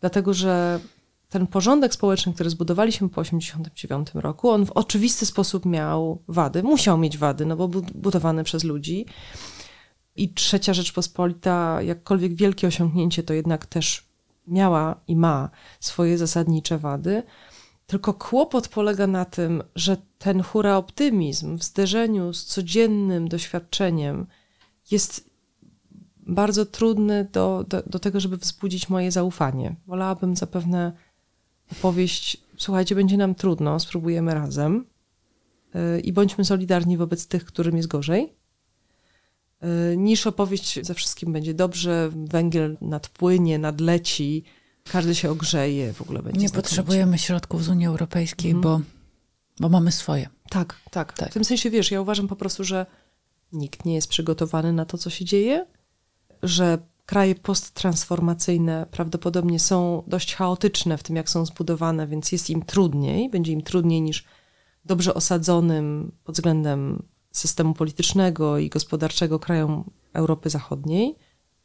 dlatego 0.00 0.34
że 0.34 0.80
ten 1.28 1.46
porządek 1.46 1.94
społeczny, 1.94 2.32
który 2.32 2.50
zbudowaliśmy 2.50 3.08
po 3.08 3.22
1989 3.22 4.08
roku, 4.24 4.50
on 4.50 4.66
w 4.66 4.70
oczywisty 4.70 5.26
sposób 5.26 5.66
miał 5.66 6.22
wady. 6.28 6.62
Musiał 6.62 6.98
mieć 6.98 7.18
wady, 7.18 7.46
no 7.46 7.56
bo 7.56 7.68
był 7.68 7.82
budowany 7.94 8.44
przez 8.44 8.64
ludzi. 8.64 9.06
I 10.16 10.34
trzecia 10.34 10.74
Rzeczpospolita, 10.74 11.82
jakkolwiek 11.82 12.34
wielkie 12.34 12.66
osiągnięcie, 12.66 13.22
to 13.22 13.34
jednak 13.34 13.66
też 13.66 14.06
miała 14.46 15.00
i 15.08 15.16
ma 15.16 15.50
swoje 15.80 16.18
zasadnicze 16.18 16.78
wady. 16.78 17.22
Tylko 17.86 18.14
kłopot 18.14 18.68
polega 18.68 19.06
na 19.06 19.24
tym, 19.24 19.62
że 19.74 19.96
ten 20.18 20.42
hura 20.42 20.76
optymizm 20.76 21.58
w 21.58 21.64
zderzeniu 21.64 22.32
z 22.32 22.44
codziennym 22.44 23.28
doświadczeniem 23.28 24.26
jest 24.90 25.30
bardzo 26.26 26.66
trudny 26.66 27.28
do, 27.32 27.64
do, 27.68 27.82
do 27.86 27.98
tego, 27.98 28.20
żeby 28.20 28.36
wzbudzić 28.36 28.88
moje 28.88 29.10
zaufanie. 29.10 29.76
Wolałabym 29.86 30.36
zapewne 30.36 30.92
opowieść, 31.72 32.36
słuchajcie, 32.56 32.94
będzie 32.94 33.16
nam 33.16 33.34
trudno, 33.34 33.80
spróbujemy 33.80 34.34
razem 34.34 34.86
yy, 35.74 36.00
i 36.00 36.12
bądźmy 36.12 36.44
solidarni 36.44 36.96
wobec 36.96 37.26
tych, 37.26 37.44
którym 37.44 37.76
jest 37.76 37.88
gorzej, 37.88 38.32
yy, 39.62 39.96
niż 39.96 40.26
opowieść 40.26 40.86
ze 40.86 40.94
wszystkim 40.94 41.32
będzie 41.32 41.54
dobrze, 41.54 42.10
węgiel 42.14 42.76
nadpłynie, 42.80 43.58
nadleci, 43.58 44.44
każdy 44.92 45.14
się 45.14 45.30
ogrzeje, 45.30 45.92
w 45.92 46.02
ogóle 46.02 46.22
będzie 46.22 46.40
Nie 46.40 46.48
znakomicie. 46.48 46.68
potrzebujemy 46.68 47.18
środków 47.18 47.64
z 47.64 47.68
Unii 47.68 47.86
Europejskiej, 47.86 48.50
Mhm. 48.50 48.62
bo, 48.62 48.80
bo 49.60 49.68
mamy 49.68 49.92
swoje. 49.92 50.28
Tak, 50.50 50.76
tak, 50.90 51.12
Tak. 51.12 51.30
W 51.30 51.32
tym 51.32 51.44
sensie, 51.44 51.70
wiesz, 51.70 51.90
ja 51.90 52.00
uważam 52.00 52.28
po 52.28 52.36
prostu, 52.36 52.64
że 52.64 52.86
nikt 53.52 53.84
nie 53.84 53.94
jest 53.94 54.08
przygotowany 54.08 54.72
na 54.72 54.84
to, 54.84 54.98
co 54.98 55.10
się 55.10 55.24
dzieje, 55.24 55.66
że 56.42 56.78
kraje 57.06 57.34
posttransformacyjne 57.34 58.86
prawdopodobnie 58.90 59.60
są 59.60 60.02
dość 60.06 60.34
chaotyczne 60.34 60.98
w 60.98 61.02
tym, 61.02 61.16
jak 61.16 61.30
są 61.30 61.46
zbudowane, 61.46 62.06
więc 62.06 62.32
jest 62.32 62.50
im 62.50 62.62
trudniej, 62.62 63.30
będzie 63.30 63.52
im 63.52 63.62
trudniej 63.62 64.02
niż 64.02 64.24
dobrze 64.84 65.14
osadzonym 65.14 66.12
pod 66.24 66.34
względem 66.34 67.02
systemu 67.32 67.74
politycznego 67.74 68.58
i 68.58 68.68
gospodarczego 68.68 69.38
krajom 69.38 69.90
Europy 70.12 70.50
Zachodniej 70.50 71.16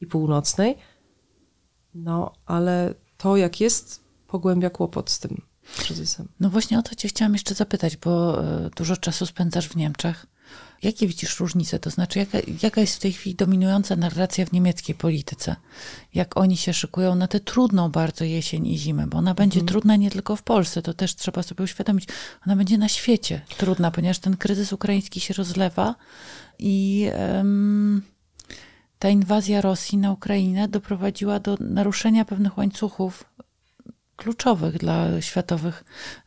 i 0.02 0.06
Północnej. 0.06 0.78
No, 1.94 2.34
ale 2.46 2.94
to, 3.18 3.38
jak 3.38 3.62
jest, 3.62 4.04
pogłębia 4.28 4.70
kłopot 4.70 5.10
z 5.10 5.20
tym 5.20 5.42
kryzysem. 5.78 6.28
No 6.40 6.50
właśnie 6.50 6.80
o 6.80 6.82
to 6.82 6.96
cię 6.96 7.08
chciałam 7.08 7.34
jeszcze 7.34 7.56
zapytać, 7.56 7.98
bo 7.98 8.44
e, 8.44 8.70
dużo 8.76 8.98
czasu 8.98 9.26
spędzasz 9.26 9.68
w 9.68 9.76
Niemczech. 9.76 10.26
Jakie 10.84 11.08
widzisz 11.08 11.40
różnice? 11.40 11.80
To 11.80 11.90
znaczy, 11.90 12.20
jaka, 12.20 12.38
jaka 12.64 12.82
jest 12.82 12.96
w 12.96 13.00
tej 13.00 13.14
chwili 13.14 13.36
dominująca 13.36 13.96
narracja 13.96 14.46
w 14.46 14.52
niemieckiej 14.52 14.96
polityce? 14.96 15.56
Jak 16.14 16.38
oni 16.38 16.58
się 16.58 16.74
szykują 16.74 17.16
na 17.16 17.28
tę 17.28 17.40
trudną 17.40 17.90
bardzo 17.90 18.26
jesień 18.26 18.68
i 18.68 18.78
zimę? 18.78 19.08
Bo 19.08 19.18
ona 19.18 19.34
będzie 19.34 19.60
mhm. 19.60 19.68
trudna 19.68 19.96
nie 19.96 20.12
tylko 20.12 20.36
w 20.36 20.44
Polsce, 20.44 20.82
to 20.82 20.94
też 20.94 21.16
trzeba 21.16 21.44
sobie 21.44 21.64
uświadomić. 21.64 22.08
Ona 22.48 22.56
będzie 22.56 22.78
na 22.78 22.88
świecie 22.88 23.42
trudna, 23.58 23.92
ponieważ 23.92 24.20
ten 24.20 24.38
kryzys 24.38 24.74
ukraiński 24.74 25.20
się 25.20 25.34
rozlewa 25.34 25.96
i 26.60 27.08
um, 27.18 28.02
ta 29.00 29.10
inwazja 29.10 29.62
Rosji 29.62 29.98
na 29.98 30.12
Ukrainę 30.12 30.68
doprowadziła 30.68 31.40
do 31.40 31.58
naruszenia 31.60 32.26
pewnych 32.26 32.58
łańcuchów 32.58 33.24
kluczowych 34.16 34.78
dla 34.78 35.22
światowych 35.22 35.84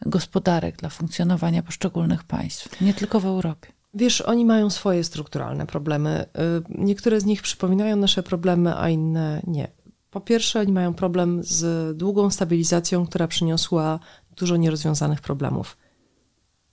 gospodarek, 0.06 0.76
dla 0.76 0.88
funkcjonowania 0.88 1.62
poszczególnych 1.62 2.24
państw, 2.24 2.80
nie 2.80 2.94
tylko 2.94 3.20
w 3.20 3.26
Europie. 3.26 3.72
Wiesz, 3.94 4.20
oni 4.20 4.44
mają 4.44 4.70
swoje 4.70 5.04
strukturalne 5.04 5.66
problemy. 5.66 6.24
Y, 6.24 6.62
niektóre 6.68 7.20
z 7.20 7.24
nich 7.24 7.42
przypominają 7.42 7.96
nasze 7.96 8.22
problemy, 8.22 8.76
a 8.76 8.88
inne 8.88 9.42
nie. 9.46 9.68
Po 10.10 10.20
pierwsze, 10.20 10.60
oni 10.60 10.72
mają 10.72 10.94
problem 10.94 11.40
z 11.42 11.96
długą 11.96 12.30
stabilizacją, 12.30 13.06
która 13.06 13.28
przyniosła 13.28 14.00
dużo 14.36 14.56
nierozwiązanych 14.56 15.20
problemów. 15.20 15.76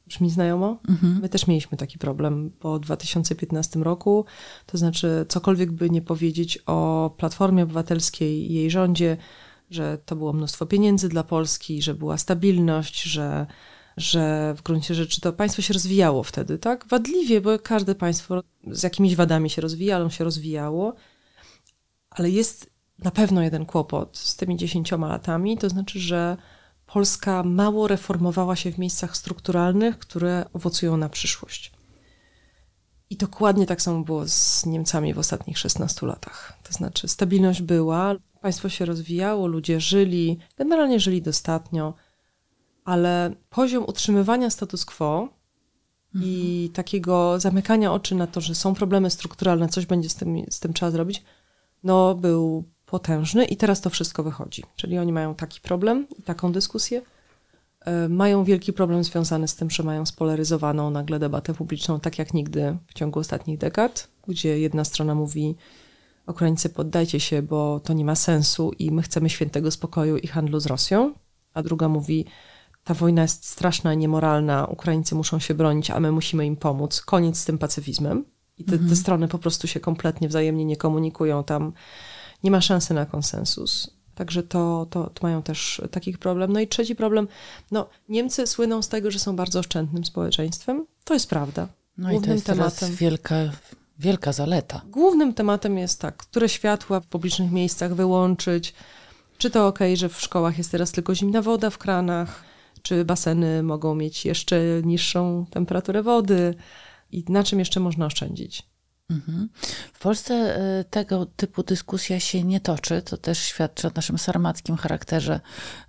Brzmi 0.07 0.29
znajomo? 0.29 0.77
Mhm. 0.89 1.19
My 1.21 1.29
też 1.29 1.47
mieliśmy 1.47 1.77
taki 1.77 1.97
problem 1.97 2.51
po 2.59 2.79
2015 2.79 3.79
roku. 3.79 4.25
To 4.65 4.77
znaczy, 4.77 5.25
cokolwiek 5.29 5.71
by 5.71 5.89
nie 5.89 6.01
powiedzieć 6.01 6.59
o 6.65 7.11
Platformie 7.17 7.63
Obywatelskiej 7.63 8.51
i 8.51 8.53
jej 8.53 8.71
rządzie, 8.71 9.17
że 9.69 9.97
to 10.05 10.15
było 10.15 10.33
mnóstwo 10.33 10.65
pieniędzy 10.65 11.09
dla 11.09 11.23
Polski, 11.23 11.81
że 11.81 11.93
była 11.93 12.17
stabilność, 12.17 13.01
że, 13.01 13.45
że 13.97 14.53
w 14.57 14.61
gruncie 14.61 14.95
rzeczy 14.95 15.21
to 15.21 15.33
państwo 15.33 15.61
się 15.61 15.73
rozwijało 15.73 16.23
wtedy, 16.23 16.59
tak? 16.59 16.87
Wadliwie, 16.87 17.41
bo 17.41 17.59
każde 17.59 17.95
państwo 17.95 18.43
z 18.67 18.83
jakimiś 18.83 19.15
wadami 19.15 19.49
się 19.49 19.61
rozwija, 19.61 19.95
ale 19.95 20.11
się 20.11 20.23
rozwijało. 20.23 20.93
Ale 22.09 22.29
jest 22.29 22.71
na 22.99 23.11
pewno 23.11 23.41
jeden 23.41 23.65
kłopot 23.65 24.17
z 24.17 24.35
tymi 24.35 24.57
dziesięcioma 24.57 25.07
latami, 25.07 25.57
to 25.57 25.69
znaczy, 25.69 25.99
że 25.99 26.37
Polska 26.85 27.43
mało 27.43 27.87
reformowała 27.87 28.55
się 28.55 28.71
w 28.71 28.77
miejscach 28.77 29.17
strukturalnych, 29.17 29.99
które 29.99 30.45
owocują 30.53 30.97
na 30.97 31.09
przyszłość. 31.09 31.71
I 33.09 33.17
dokładnie 33.17 33.65
tak 33.65 33.81
samo 33.81 34.03
było 34.03 34.27
z 34.27 34.65
Niemcami 34.65 35.13
w 35.13 35.19
ostatnich 35.19 35.57
16 35.57 36.05
latach. 36.07 36.53
To 36.63 36.73
znaczy, 36.73 37.07
stabilność 37.07 37.61
była, 37.61 38.15
państwo 38.41 38.69
się 38.69 38.85
rozwijało, 38.85 39.47
ludzie 39.47 39.79
żyli, 39.79 40.39
generalnie 40.57 40.99
żyli 40.99 41.21
dostatnio, 41.21 41.93
ale 42.85 43.35
poziom 43.49 43.85
utrzymywania 43.87 44.49
status 44.49 44.85
quo 44.85 45.29
mhm. 46.15 46.31
i 46.31 46.69
takiego 46.73 47.39
zamykania 47.39 47.93
oczy 47.93 48.15
na 48.15 48.27
to, 48.27 48.41
że 48.41 48.55
są 48.55 48.73
problemy 48.73 49.09
strukturalne, 49.09 49.69
coś 49.69 49.85
będzie 49.85 50.09
z 50.09 50.15
tym, 50.15 50.45
z 50.49 50.59
tym 50.59 50.73
trzeba 50.73 50.91
zrobić, 50.91 51.23
no 51.83 52.15
był 52.15 52.63
potężny 52.85 53.45
i 53.45 53.57
teraz 53.57 53.81
to 53.81 53.89
wszystko 53.89 54.23
wychodzi. 54.23 54.63
Czyli 54.75 54.97
oni 54.97 55.13
mają 55.13 55.35
taki 55.35 55.61
problem 55.61 56.07
i 56.19 56.23
taką 56.23 56.51
dyskusję. 56.51 57.01
E, 57.85 58.09
mają 58.09 58.43
wielki 58.43 58.73
problem 58.73 59.03
związany 59.03 59.47
z 59.47 59.55
tym, 59.55 59.69
że 59.69 59.83
mają 59.83 60.05
spolaryzowaną 60.05 60.91
nagle 60.91 61.19
debatę 61.19 61.53
publiczną, 61.53 61.99
tak 61.99 62.19
jak 62.19 62.33
nigdy 62.33 62.77
w 62.87 62.93
ciągu 62.93 63.19
ostatnich 63.19 63.57
dekad, 63.57 64.07
gdzie 64.27 64.59
jedna 64.59 64.83
strona 64.83 65.15
mówi, 65.15 65.55
Ukraińcy 66.27 66.69
poddajcie 66.69 67.19
się, 67.19 67.41
bo 67.41 67.79
to 67.79 67.93
nie 67.93 68.05
ma 68.05 68.15
sensu 68.15 68.71
i 68.79 68.91
my 68.91 69.01
chcemy 69.01 69.29
świętego 69.29 69.71
spokoju 69.71 70.17
i 70.17 70.27
handlu 70.27 70.59
z 70.59 70.65
Rosją, 70.65 71.13
a 71.53 71.63
druga 71.63 71.87
mówi, 71.87 72.25
ta 72.91 72.95
wojna 72.95 73.21
jest 73.21 73.45
straszna, 73.45 73.93
niemoralna, 73.93 74.65
Ukraińcy 74.65 75.15
muszą 75.15 75.39
się 75.39 75.53
bronić, 75.53 75.89
a 75.89 75.99
my 75.99 76.11
musimy 76.11 76.45
im 76.45 76.55
pomóc. 76.55 77.01
Koniec 77.01 77.37
z 77.37 77.45
tym 77.45 77.57
pacyfizmem. 77.57 78.25
I 78.57 78.63
te, 78.63 78.73
mhm. 78.73 78.89
te 78.89 78.95
strony 78.95 79.27
po 79.27 79.37
prostu 79.37 79.67
się 79.67 79.79
kompletnie 79.79 80.27
wzajemnie 80.27 80.65
nie 80.65 80.77
komunikują. 80.77 81.43
Tam 81.43 81.73
nie 82.43 82.51
ma 82.51 82.61
szansy 82.61 82.93
na 82.93 83.05
konsensus. 83.05 83.91
Także 84.15 84.43
to, 84.43 84.87
to, 84.89 85.09
to, 85.09 85.23
mają 85.23 85.43
też 85.43 85.81
takich 85.91 86.17
problem. 86.17 86.53
No 86.53 86.59
i 86.59 86.67
trzeci 86.67 86.95
problem, 86.95 87.27
no 87.71 87.89
Niemcy 88.09 88.47
słyną 88.47 88.81
z 88.81 88.89
tego, 88.89 89.11
że 89.11 89.19
są 89.19 89.35
bardzo 89.35 89.59
oszczędnym 89.59 90.05
społeczeństwem. 90.05 90.85
To 91.03 91.13
jest 91.13 91.29
prawda. 91.29 91.67
No 91.97 92.09
Głównym 92.09 92.23
i 92.23 92.25
to 92.27 92.33
jest 92.33 92.45
tematem, 92.45 92.95
wielka, 92.95 93.35
wielka 93.99 94.33
zaleta. 94.33 94.81
Głównym 94.85 95.33
tematem 95.33 95.77
jest 95.77 96.01
tak, 96.01 96.17
które 96.17 96.49
światła 96.49 96.99
w 96.99 97.07
publicznych 97.07 97.51
miejscach 97.51 97.95
wyłączyć. 97.95 98.73
Czy 99.37 99.49
to 99.49 99.67
ok, 99.67 99.79
że 99.93 100.09
w 100.09 100.21
szkołach 100.21 100.57
jest 100.57 100.71
teraz 100.71 100.91
tylko 100.91 101.15
zimna 101.15 101.41
woda 101.41 101.69
w 101.69 101.77
kranach, 101.77 102.50
czy 102.81 103.05
baseny 103.05 103.63
mogą 103.63 103.95
mieć 103.95 104.25
jeszcze 104.25 104.61
niższą 104.83 105.45
temperaturę 105.49 106.03
wody 106.03 106.55
i 107.11 107.23
na 107.29 107.43
czym 107.43 107.59
jeszcze 107.59 107.79
można 107.79 108.05
oszczędzić. 108.05 108.71
Mhm. 109.11 109.49
W 109.93 109.99
Polsce 109.99 110.59
y, 110.79 110.83
tego 110.83 111.25
typu 111.25 111.63
dyskusja 111.63 112.19
się 112.19 112.43
nie 112.43 112.59
toczy. 112.59 113.01
To 113.01 113.17
też 113.17 113.39
świadczy 113.39 113.87
o 113.87 113.91
naszym 113.95 114.17
sarmackim 114.17 114.77
charakterze 114.77 115.39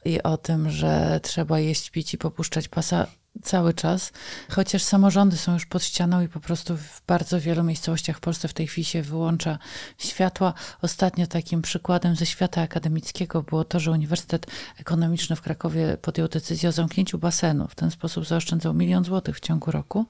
i 0.05 0.23
o 0.23 0.37
tym, 0.37 0.71
że 0.71 1.21
trzeba 1.23 1.61
jeść, 1.61 1.91
pić 1.91 2.15
i 2.15 2.19
popuszczać 2.19 2.69
pasa 2.69 3.07
cały 3.43 3.75
czas, 3.75 4.13
chociaż 4.51 4.83
samorządy 4.83 5.37
są 5.37 5.55
już 5.55 5.67
pod 5.67 5.85
ścianą 5.85 6.23
i 6.23 6.29
po 6.29 6.41
prostu 6.41 6.77
w 6.77 7.03
bardzo 7.07 7.41
wielu 7.41 7.65
miejscowościach 7.65 8.17
w 8.17 8.21
Polsce 8.21 8.49
w 8.49 8.55
tej 8.55 8.67
chwili 8.67 8.85
się 8.85 9.03
wyłącza 9.03 9.59
światła. 9.99 10.55
Ostatnio 10.83 11.27
takim 11.27 11.63
przykładem 11.63 12.17
ze 12.17 12.27
świata 12.27 12.63
akademickiego 12.63 13.43
było 13.43 13.65
to, 13.65 13.81
że 13.81 13.91
Uniwersytet 13.91 14.47
Ekonomiczny 14.79 15.37
w 15.37 15.43
Krakowie 15.43 15.97
podjął 16.03 16.29
decyzję 16.29 16.69
o 16.69 16.73
zamknięciu 16.73 17.19
basenu. 17.19 17.69
W 17.69 17.75
ten 17.75 17.91
sposób 17.91 18.27
zaoszczędzał 18.27 18.75
milion 18.75 19.05
złotych 19.05 19.37
w 19.37 19.41
ciągu 19.41 19.71
roku, 19.71 20.07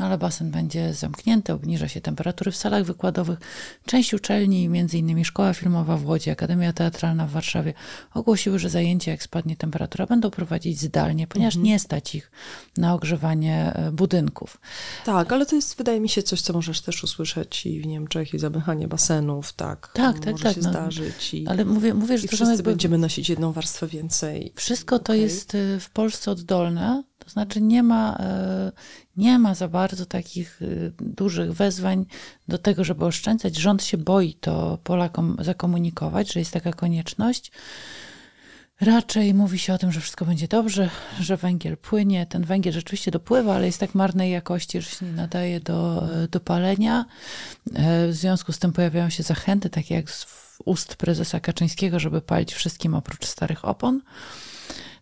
ale 0.00 0.18
basen 0.18 0.50
będzie 0.50 0.94
zamknięty, 0.94 1.52
obniża 1.52 1.88
się 1.88 2.00
temperatury 2.00 2.50
w 2.50 2.56
salach 2.56 2.84
wykładowych. 2.84 3.38
Część 3.86 4.14
uczelni, 4.14 4.68
między 4.68 4.98
innymi 4.98 5.24
Szkoła 5.24 5.54
Filmowa 5.54 5.96
w 5.96 6.06
Łodzi, 6.06 6.30
Akademia 6.30 6.72
Teatralna 6.72 7.26
w 7.26 7.30
Warszawie, 7.30 7.74
ogłosiły, 8.14 8.58
że 8.58 8.70
zajęcia, 8.70 9.10
jak 9.10 9.22
spadnie 9.22 9.56
temperatura, 9.56 10.06
będą 10.06 10.30
prowadzić 10.30 10.80
zdalnie, 10.80 11.26
ponieważ 11.26 11.54
mhm. 11.54 11.64
nie 11.64 11.78
stać 11.78 12.14
ich 12.14 12.30
na 12.76 12.94
ogrzewanie 12.94 13.72
e, 13.74 13.92
budynków. 13.92 14.60
Tak, 15.04 15.32
ale 15.32 15.46
to 15.46 15.56
jest, 15.56 15.76
wydaje 15.76 16.00
mi 16.00 16.08
się, 16.08 16.22
coś, 16.22 16.40
co 16.40 16.52
możesz 16.52 16.80
też 16.80 17.04
usłyszeć 17.04 17.66
i 17.66 17.80
w 17.80 17.86
Niemczech, 17.86 18.34
i 18.34 18.38
zamychanie 18.38 18.88
basenów, 18.88 19.52
tak. 19.52 19.90
Tak, 19.94 20.18
tak, 20.18 20.32
może 20.32 20.44
tak. 20.44 20.54
się 20.54 20.60
no, 20.60 20.70
zdarzyć. 20.70 21.34
I, 21.34 21.46
ale 21.46 21.64
mówię, 21.64 21.94
mówię 21.94 22.18
że 22.18 22.24
i 22.24 22.28
wszyscy 22.28 22.54
jakby, 22.54 22.70
będziemy 22.70 22.98
nosić 22.98 23.28
jedną 23.28 23.52
warstwę 23.52 23.86
więcej. 23.86 24.52
Wszystko 24.56 24.98
to 24.98 25.04
okay. 25.04 25.18
jest 25.18 25.54
e, 25.54 25.80
w 25.80 25.90
Polsce 25.90 26.30
oddolne, 26.30 27.02
to 27.30 27.34
znaczy 27.34 27.60
nie 27.60 27.82
ma, 27.82 28.16
e, 28.16 28.72
nie 29.16 29.38
ma 29.38 29.54
za 29.54 29.68
bardzo 29.68 30.06
takich 30.06 30.60
dużych 31.00 31.52
wezwań 31.52 32.06
do 32.48 32.58
tego, 32.58 32.84
żeby 32.84 33.04
oszczędzać. 33.04 33.56
Rząd 33.56 33.84
się 33.84 33.98
boi 33.98 34.34
to 34.34 34.78
Polakom 34.84 35.36
zakomunikować, 35.40 36.32
że 36.32 36.40
jest 36.40 36.52
taka 36.52 36.72
konieczność. 36.72 37.52
Raczej 38.80 39.34
mówi 39.34 39.58
się 39.58 39.74
o 39.74 39.78
tym, 39.78 39.92
że 39.92 40.00
wszystko 40.00 40.24
będzie 40.24 40.48
dobrze, 40.48 40.90
że 41.20 41.36
węgiel 41.36 41.76
płynie. 41.76 42.26
Ten 42.26 42.44
węgiel 42.44 42.72
rzeczywiście 42.74 43.10
dopływa, 43.10 43.54
ale 43.54 43.66
jest 43.66 43.80
tak 43.80 43.94
marnej 43.94 44.30
jakości, 44.30 44.80
że 44.80 44.90
się 44.90 45.06
nie 45.06 45.12
nadaje 45.12 45.60
do, 45.60 46.08
do 46.30 46.40
palenia. 46.40 47.04
E, 47.74 48.08
w 48.08 48.14
związku 48.14 48.52
z 48.52 48.58
tym 48.58 48.72
pojawiają 48.72 49.10
się 49.10 49.22
zachęty, 49.22 49.70
takie 49.70 49.94
jak 49.94 50.10
z 50.10 50.26
ust 50.64 50.96
prezesa 50.96 51.40
Kaczyńskiego, 51.40 52.00
żeby 52.00 52.20
palić 52.20 52.52
wszystkim 52.52 52.94
oprócz 52.94 53.26
starych 53.26 53.64
opon, 53.64 54.00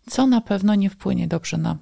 co 0.09 0.27
na 0.27 0.41
pewno 0.41 0.75
nie 0.75 0.89
wpłynie 0.89 1.27
dobrze 1.27 1.57
na 1.57 1.77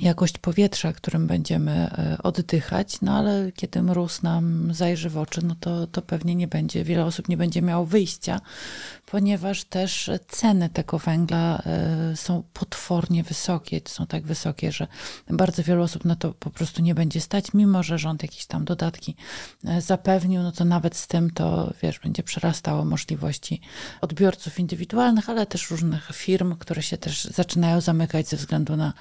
jakość 0.00 0.38
powietrza, 0.38 0.92
którym 0.92 1.26
będziemy 1.26 1.72
e, 1.72 2.18
oddychać, 2.22 3.00
no 3.02 3.16
ale 3.16 3.52
kiedy 3.52 3.82
mróz 3.82 4.22
nam 4.22 4.74
zajrzy 4.74 5.10
w 5.10 5.18
oczy, 5.18 5.44
no 5.44 5.54
to, 5.60 5.86
to 5.86 6.02
pewnie 6.02 6.34
nie 6.34 6.48
będzie, 6.48 6.84
wiele 6.84 7.04
osób 7.04 7.28
nie 7.28 7.36
będzie 7.36 7.62
miało 7.62 7.86
wyjścia, 7.86 8.40
ponieważ 9.12 9.64
też 9.64 10.10
ceny 10.28 10.68
tego 10.68 10.98
węgla 10.98 11.62
e, 11.66 12.16
są 12.16 12.42
potwornie 12.52 13.22
wysokie, 13.22 13.80
są 13.84 14.06
tak 14.06 14.26
wysokie, 14.26 14.72
że 14.72 14.86
bardzo 15.30 15.62
wiele 15.62 15.82
osób 15.82 16.04
na 16.04 16.16
to 16.16 16.34
po 16.34 16.50
prostu 16.50 16.82
nie 16.82 16.94
będzie 16.94 17.20
stać, 17.20 17.44
mimo 17.54 17.82
że 17.82 17.98
rząd 17.98 18.22
jakieś 18.22 18.46
tam 18.46 18.64
dodatki 18.64 19.16
e, 19.64 19.80
zapewnił, 19.80 20.42
no 20.42 20.52
to 20.52 20.64
nawet 20.64 20.96
z 20.96 21.06
tym 21.06 21.30
to, 21.30 21.72
wiesz, 21.82 21.98
będzie 21.98 22.22
przerastało 22.22 22.84
możliwości 22.84 23.60
odbiorców 24.00 24.58
indywidualnych, 24.58 25.30
ale 25.30 25.46
też 25.46 25.70
różnych 25.70 26.10
firm, 26.12 26.56
które 26.56 26.82
się 26.82 26.96
też 26.96 27.24
zaczynają 27.24 27.80
zamykać 27.80 28.28
ze 28.28 28.36
względu 28.36 28.76
na 28.76 28.92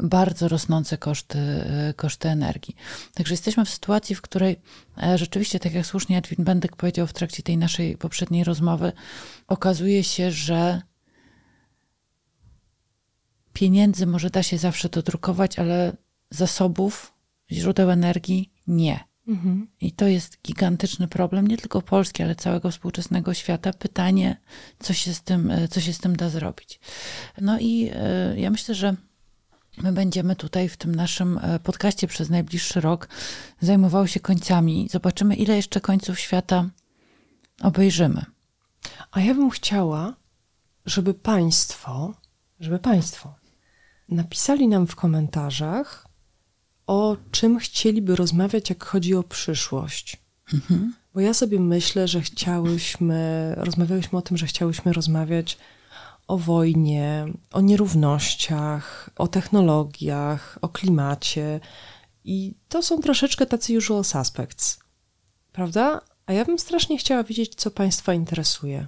bardzo 0.00 0.48
rosnące 0.48 0.98
koszty, 0.98 1.38
e, 1.38 1.94
koszty 1.94 2.28
energii. 2.28 2.76
Także 3.14 3.34
jesteśmy 3.34 3.64
w 3.64 3.70
sytuacji, 3.70 4.14
w 4.14 4.22
której 4.22 4.56
rzeczywiście, 5.16 5.60
tak 5.60 5.74
jak 5.74 5.86
słusznie 5.86 6.18
Edwin 6.18 6.44
Bendek 6.44 6.76
powiedział 6.76 7.06
w 7.06 7.12
trakcie 7.12 7.42
tej 7.42 7.58
naszej 7.58 7.96
poprzedniej 7.96 8.44
rozmowy, 8.44 8.92
okazuje 9.56 10.04
się, 10.04 10.30
że 10.30 10.82
pieniędzy 13.52 14.06
może 14.06 14.30
da 14.30 14.42
się 14.42 14.58
zawsze 14.58 14.88
dodrukować, 14.88 15.58
ale 15.58 15.96
zasobów, 16.30 17.12
źródeł 17.50 17.90
energii 17.90 18.52
nie. 18.66 19.04
Mhm. 19.28 19.68
I 19.80 19.92
to 19.92 20.06
jest 20.06 20.38
gigantyczny 20.42 21.08
problem, 21.08 21.46
nie 21.46 21.56
tylko 21.56 21.82
Polski, 21.82 22.22
ale 22.22 22.34
całego 22.34 22.70
współczesnego 22.70 23.34
świata. 23.34 23.72
Pytanie, 23.72 24.36
co 24.78 24.92
się 24.92 25.14
z 25.14 25.22
tym, 25.22 25.50
e, 25.50 25.68
co 25.68 25.80
się 25.80 25.92
z 25.92 25.98
tym 25.98 26.16
da 26.16 26.28
zrobić. 26.28 26.80
No 27.40 27.58
i 27.60 27.90
ja 28.36 28.50
myślę, 28.50 28.74
że 28.74 28.96
My 29.82 29.92
będziemy 29.92 30.36
tutaj 30.36 30.68
w 30.68 30.76
tym 30.76 30.94
naszym 30.94 31.38
e, 31.38 31.58
podcaście 31.58 32.06
przez 32.06 32.30
najbliższy 32.30 32.80
rok 32.80 33.08
zajmowały 33.60 34.08
się 34.08 34.20
końcami. 34.20 34.88
Zobaczymy, 34.90 35.34
ile 35.34 35.56
jeszcze 35.56 35.80
końców 35.80 36.20
świata 36.20 36.70
obejrzymy. 37.62 38.35
A 39.10 39.20
ja 39.20 39.34
bym 39.34 39.50
chciała, 39.50 40.14
żeby 40.86 41.14
Państwo, 41.14 42.14
żeby 42.60 42.78
Państwo 42.78 43.34
napisali 44.08 44.68
nam 44.68 44.86
w 44.86 44.96
komentarzach, 44.96 46.06
o 46.86 47.16
czym 47.30 47.58
chcieliby 47.58 48.16
rozmawiać, 48.16 48.70
jak 48.70 48.84
chodzi 48.84 49.14
o 49.14 49.22
przyszłość. 49.22 50.16
Mhm. 50.52 50.94
Bo 51.14 51.20
ja 51.20 51.34
sobie 51.34 51.60
myślę, 51.60 52.08
że 52.08 52.20
chciałyśmy, 52.20 53.52
rozmawiałyśmy 53.56 54.18
o 54.18 54.22
tym, 54.22 54.36
że 54.36 54.46
chciałyśmy 54.46 54.92
rozmawiać 54.92 55.58
o 56.28 56.38
wojnie, 56.38 57.26
o 57.52 57.60
nierównościach, 57.60 59.10
o 59.16 59.28
technologiach, 59.28 60.58
o 60.62 60.68
klimacie. 60.68 61.60
I 62.24 62.54
to 62.68 62.82
są 62.82 63.00
troszeczkę 63.00 63.46
tacy 63.46 63.78
usual 63.78 64.04
suspects, 64.04 64.78
prawda? 65.52 66.00
A 66.26 66.32
ja 66.32 66.44
bym 66.44 66.58
strasznie 66.58 66.98
chciała 66.98 67.24
wiedzieć, 67.24 67.54
co 67.54 67.70
Państwa 67.70 68.14
interesuje. 68.14 68.86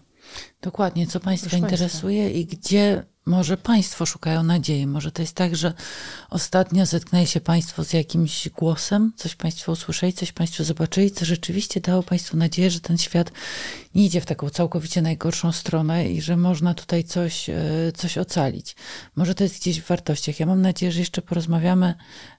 Dokładnie, 0.62 1.06
co 1.06 1.20
Państwa 1.20 1.50
Proszę 1.50 1.64
interesuje 1.64 2.22
państwa. 2.22 2.38
i 2.38 2.46
gdzie 2.46 3.04
może 3.28 3.56
Państwo 3.56 4.06
szukają 4.06 4.42
nadziei. 4.42 4.86
Może 4.86 5.12
to 5.12 5.22
jest 5.22 5.34
tak, 5.34 5.56
że 5.56 5.72
ostatnio 6.30 6.86
zetknęli 6.86 7.26
się 7.26 7.40
Państwo 7.40 7.84
z 7.84 7.92
jakimś 7.92 8.48
głosem, 8.48 9.12
coś 9.16 9.34
Państwo 9.34 9.72
usłyszeli, 9.72 10.12
coś 10.12 10.32
Państwo 10.32 10.64
zobaczyli, 10.64 11.10
co 11.10 11.24
rzeczywiście 11.24 11.80
dało 11.80 12.02
Państwu 12.02 12.36
nadzieję, 12.36 12.70
że 12.70 12.80
ten 12.80 12.98
świat 12.98 13.32
nie 13.94 14.04
idzie 14.04 14.20
w 14.20 14.26
taką 14.26 14.50
całkowicie 14.50 15.02
najgorszą 15.02 15.52
stronę 15.52 16.10
i 16.10 16.20
że 16.20 16.36
można 16.36 16.74
tutaj 16.74 17.04
coś, 17.04 17.50
e, 17.50 17.56
coś 17.96 18.18
ocalić. 18.18 18.76
Może 19.16 19.34
to 19.34 19.44
jest 19.44 19.60
gdzieś 19.60 19.80
w 19.80 19.86
wartościach. 19.86 20.40
Ja 20.40 20.46
mam 20.46 20.62
nadzieję, 20.62 20.92
że 20.92 21.00
jeszcze 21.00 21.22
porozmawiamy 21.22 21.94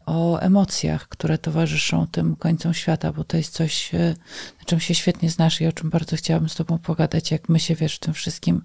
o 0.06 0.40
emocjach, 0.40 1.08
które 1.08 1.38
towarzyszą 1.38 2.08
tym 2.08 2.36
końcom 2.36 2.74
świata, 2.74 3.14
bo 3.14 3.24
to 3.24 3.38
jest 3.38 3.54
coś, 3.54 3.96
e, 3.96 4.16
na 4.60 4.66
czym 4.66 4.80
się 4.80 4.96
świetnie 4.96 5.30
znasz 5.30 5.62
i 5.62 5.68
o 5.68 5.74
czym 5.74 5.90
bardzo 5.90 6.16
chciałabym 6.16 6.50
z 6.50 6.56
Tobą 6.56 6.78
pogadać, 6.78 7.32
jak 7.32 7.50
my 7.50 7.60
się, 7.60 7.76
wiesz, 7.76 7.96
w 7.96 8.00
tym 8.00 8.14
wszystkim 8.14 8.62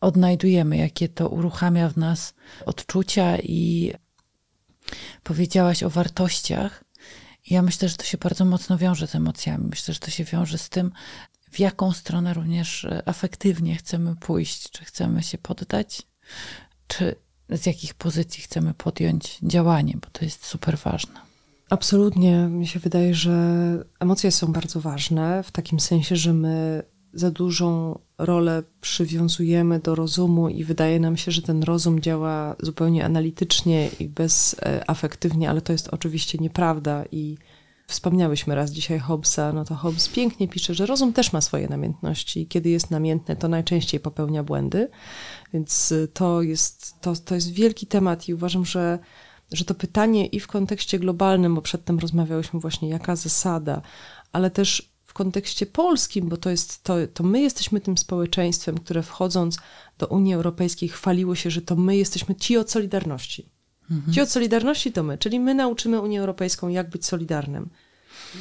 odnajdujemy, 0.00 0.76
jakie 0.76 1.08
to 1.08 1.28
uruchamia 1.28 1.88
w 1.88 1.96
nas 1.96 2.34
odczucia 2.66 3.38
i 3.38 3.92
powiedziałaś 5.22 5.82
o 5.82 5.90
wartościach. 5.90 6.84
Ja 7.50 7.62
myślę, 7.62 7.88
że 7.88 7.96
to 7.96 8.04
się 8.04 8.18
bardzo 8.18 8.44
mocno 8.44 8.78
wiąże 8.78 9.06
z 9.06 9.14
emocjami. 9.14 9.66
Myślę, 9.70 9.94
że 9.94 10.00
to 10.00 10.10
się 10.10 10.24
wiąże 10.24 10.58
z 10.58 10.68
tym, 10.68 10.92
w 11.50 11.58
jaką 11.58 11.92
stronę 11.92 12.34
również 12.34 12.84
e, 12.84 13.08
afektywnie 13.08 13.76
chcemy 13.76 14.16
pójść. 14.16 14.70
Czy 14.70 14.84
chcemy 14.84 15.22
się 15.22 15.38
poddać, 15.38 16.02
czy 16.86 17.16
z 17.50 17.66
jakich 17.66 17.94
pozycji 17.94 18.42
chcemy 18.42 18.74
podjąć 18.74 19.38
działanie, 19.42 19.94
bo 20.02 20.08
to 20.12 20.24
jest 20.24 20.46
super 20.46 20.78
ważne. 20.78 21.20
Absolutnie. 21.70 22.48
Mi 22.50 22.66
się 22.66 22.78
wydaje, 22.78 23.14
że 23.14 23.34
emocje 24.00 24.30
są 24.30 24.52
bardzo 24.52 24.80
ważne 24.80 25.42
w 25.42 25.50
takim 25.50 25.80
sensie, 25.80 26.16
że 26.16 26.32
my 26.32 26.82
za 27.12 27.30
dużą 27.30 27.98
rolę 28.18 28.62
przywiązujemy 28.80 29.80
do 29.80 29.94
rozumu 29.94 30.48
i 30.48 30.64
wydaje 30.64 31.00
nam 31.00 31.16
się, 31.16 31.30
że 31.30 31.42
ten 31.42 31.62
rozum 31.62 32.00
działa 32.00 32.56
zupełnie 32.60 33.04
analitycznie 33.04 33.90
i 34.00 34.08
bezafektywnie, 34.08 35.50
ale 35.50 35.60
to 35.60 35.72
jest 35.72 35.88
oczywiście 35.88 36.38
nieprawda 36.38 37.04
i 37.12 37.36
Wspomniałyśmy 37.86 38.54
raz 38.54 38.70
dzisiaj 38.70 38.98
Hobbesa, 38.98 39.52
no 39.52 39.64
to 39.64 39.74
Hobbes 39.74 40.08
pięknie 40.08 40.48
pisze, 40.48 40.74
że 40.74 40.86
rozum 40.86 41.12
też 41.12 41.32
ma 41.32 41.40
swoje 41.40 41.68
namiętności 41.68 42.40
i 42.40 42.46
kiedy 42.46 42.68
jest 42.68 42.90
namiętny, 42.90 43.36
to 43.36 43.48
najczęściej 43.48 44.00
popełnia 44.00 44.42
błędy. 44.42 44.88
Więc 45.52 45.92
y, 45.92 46.08
to 46.08 46.42
jest, 46.42 47.00
to, 47.00 47.16
to 47.16 47.34
jest 47.34 47.52
wielki 47.52 47.86
temat 47.86 48.28
i 48.28 48.34
uważam, 48.34 48.64
że, 48.64 48.98
że 49.52 49.64
to 49.64 49.74
pytanie 49.74 50.26
i 50.26 50.40
w 50.40 50.46
kontekście 50.46 50.98
globalnym, 50.98 51.54
bo 51.54 51.62
przedtem 51.62 51.98
rozmawiałyśmy 51.98 52.60
właśnie 52.60 52.88
jaka 52.88 53.16
zasada, 53.16 53.82
ale 54.32 54.50
też 54.50 54.96
w 55.04 55.12
kontekście 55.12 55.66
polskim, 55.66 56.28
bo 56.28 56.36
to 56.36 56.50
jest 56.50 56.82
to, 56.82 56.94
to 57.14 57.24
my 57.24 57.40
jesteśmy 57.40 57.80
tym 57.80 57.98
społeczeństwem, 57.98 58.78
które 58.78 59.02
wchodząc 59.02 59.58
do 59.98 60.06
Unii 60.06 60.34
Europejskiej 60.34 60.88
chwaliło 60.88 61.34
się, 61.34 61.50
że 61.50 61.62
to 61.62 61.76
my 61.76 61.96
jesteśmy 61.96 62.34
ci 62.34 62.56
od 62.56 62.70
Solidarności. 62.70 63.55
Mhm. 63.90 64.12
Ci 64.12 64.20
od 64.20 64.28
Solidarności 64.28 64.92
to 64.92 65.02
my, 65.02 65.18
czyli 65.18 65.40
my 65.40 65.54
nauczymy 65.54 66.00
Unię 66.00 66.20
Europejską, 66.20 66.68
jak 66.68 66.90
być 66.90 67.06
solidarnym. 67.06 67.68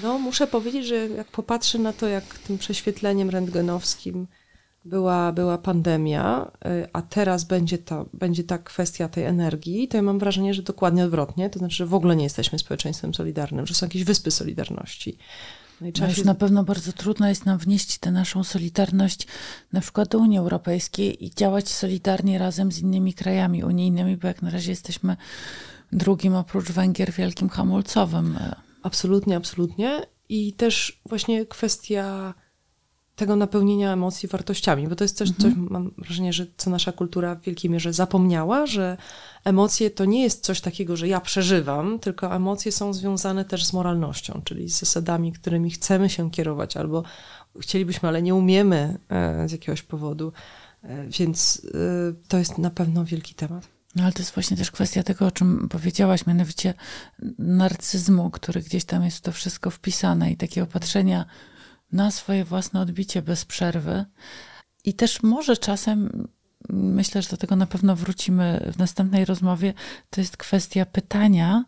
No, 0.04 0.20
muszę 0.20 0.48
powiedzieć, 0.48 0.86
że 0.86 0.96
jak 0.96 1.28
popatrzę 1.28 1.80
na 1.80 1.94
to, 1.94 2.08
jak 2.08 2.38
tym 2.38 2.58
prześwietleniem 2.58 3.30
rentgenowskim 3.30 4.28
była, 4.86 5.32
była 5.32 5.58
pandemia, 5.58 6.52
y, 6.66 6.88
a 6.94 7.02
teraz 7.02 7.44
będzie, 7.44 7.78
to, 7.78 8.06
będzie 8.14 8.44
ta 8.44 8.58
kwestia 8.58 9.10
tej 9.10 9.24
energii, 9.24 9.88
to 9.88 9.98
ja 9.98 10.04
mam 10.04 10.20
wrażenie, 10.20 10.54
że 10.54 10.62
dokładnie 10.62 11.06
odwrotnie, 11.06 11.50
to 11.50 11.60
znaczy, 11.60 11.76
że 11.76 11.86
w 11.86 11.94
ogóle 11.94 12.16
nie 12.16 12.24
jesteśmy 12.24 12.60
społeczeństwem 12.60 13.14
solidarnym, 13.14 13.68
że 13.68 13.74
są 13.74 13.86
jakieś 13.86 14.04
wyspy 14.04 14.32
solidarności. 14.32 15.18
No, 15.82 15.88
no 16.00 16.08
już 16.08 16.24
na 16.24 16.36
pewno 16.36 16.64
bardzo 16.64 16.94
trudno 16.94 17.30
jest 17.30 17.46
nam 17.46 17.58
wnieść 17.58 17.98
tę 17.98 18.12
naszą 18.12 18.44
solidarność 18.44 19.28
na 19.74 19.82
przykład 19.82 20.10
do 20.10 20.20
Unii 20.20 20.38
Europejskiej 20.38 21.26
i 21.26 21.32
działać 21.36 21.70
solidarnie 21.70 22.38
razem 22.38 22.72
z 22.72 22.80
innymi 22.80 23.14
krajami 23.14 23.64
unijnymi, 23.64 24.18
bo 24.18 24.28
jak 24.28 24.42
na 24.42 24.50
razie 24.50 24.72
jesteśmy 24.72 25.18
drugim 25.92 26.36
oprócz 26.36 26.72
Węgier 26.72 27.12
wielkim 27.12 27.50
hamulcowym. 27.50 28.38
Absolutnie, 28.84 29.36
absolutnie. 29.38 30.02
I 30.30 30.54
też 30.54 31.02
właśnie 31.06 31.46
kwestia 31.46 32.34
tego 33.16 33.36
napełnienia 33.36 33.94
emocji 33.94 34.30
wartościami, 34.30 34.88
bo 34.88 34.96
to 34.96 35.04
jest 35.04 35.18
coś, 35.18 35.30
mhm. 35.30 35.54
coś, 35.54 35.72
mam 35.72 35.92
wrażenie, 35.98 36.34
że 36.34 36.46
co 36.58 36.70
nasza 36.70 36.92
kultura 36.92 37.36
w 37.36 37.42
wielkiej 37.42 37.72
mierze 37.72 37.94
zapomniała, 37.94 38.66
że 38.66 38.98
emocje 39.44 39.90
to 39.90 40.06
nie 40.06 40.24
jest 40.24 40.44
coś 40.44 40.62
takiego, 40.62 40.98
że 40.98 41.08
ja 41.08 41.22
przeżywam, 41.22 42.00
tylko 42.00 42.36
emocje 42.36 42.72
są 42.72 42.94
związane 42.94 43.46
też 43.46 43.66
z 43.66 43.74
moralnością, 43.74 44.42
czyli 44.44 44.70
z 44.70 44.80
zasadami, 44.80 45.32
którymi 45.32 45.72
chcemy 45.72 46.10
się 46.10 46.32
kierować, 46.32 46.78
albo 46.78 47.04
chcielibyśmy, 47.60 48.10
ale 48.10 48.22
nie 48.22 48.36
umiemy 48.36 48.98
e, 49.10 49.50
z 49.50 49.52
jakiegoś 49.52 49.82
powodu. 49.82 50.34
E, 50.84 51.08
więc 51.08 51.62
e, 51.66 52.28
to 52.28 52.38
jest 52.38 52.58
na 52.58 52.70
pewno 52.70 53.06
wielki 53.06 53.36
temat. 53.36 53.68
No 53.96 54.04
ale 54.04 54.12
to 54.12 54.20
jest 54.20 54.34
właśnie 54.34 54.58
też 54.58 54.72
kwestia 54.72 55.04
tego, 55.04 55.26
o 55.28 55.32
czym 55.32 55.70
powiedziałaś, 55.70 56.26
mianowicie 56.26 56.74
narcyzmu, 57.40 58.30
który 58.30 58.62
gdzieś 58.62 58.86
tam 58.86 59.04
jest 59.04 59.22
to 59.22 59.32
wszystko 59.32 59.70
wpisane 59.70 60.32
i 60.32 60.38
takiego 60.38 60.68
patrzenia 60.68 61.26
na 61.96 62.12
swoje 62.12 62.46
własne 62.46 62.82
odbicie 62.82 63.22
bez 63.22 63.46
przerwy. 63.46 64.06
I 64.84 64.94
też 64.94 65.24
może 65.24 65.58
czasem, 65.58 66.28
myślę, 66.70 67.22
że 67.22 67.30
do 67.30 67.38
tego 67.38 67.56
na 67.56 67.66
pewno 67.66 67.96
wrócimy 67.96 68.72
w 68.74 68.78
następnej 68.78 69.26
rozmowie, 69.26 69.74
to 70.10 70.22
jest 70.22 70.38
kwestia 70.38 70.86
pytania 70.86 71.66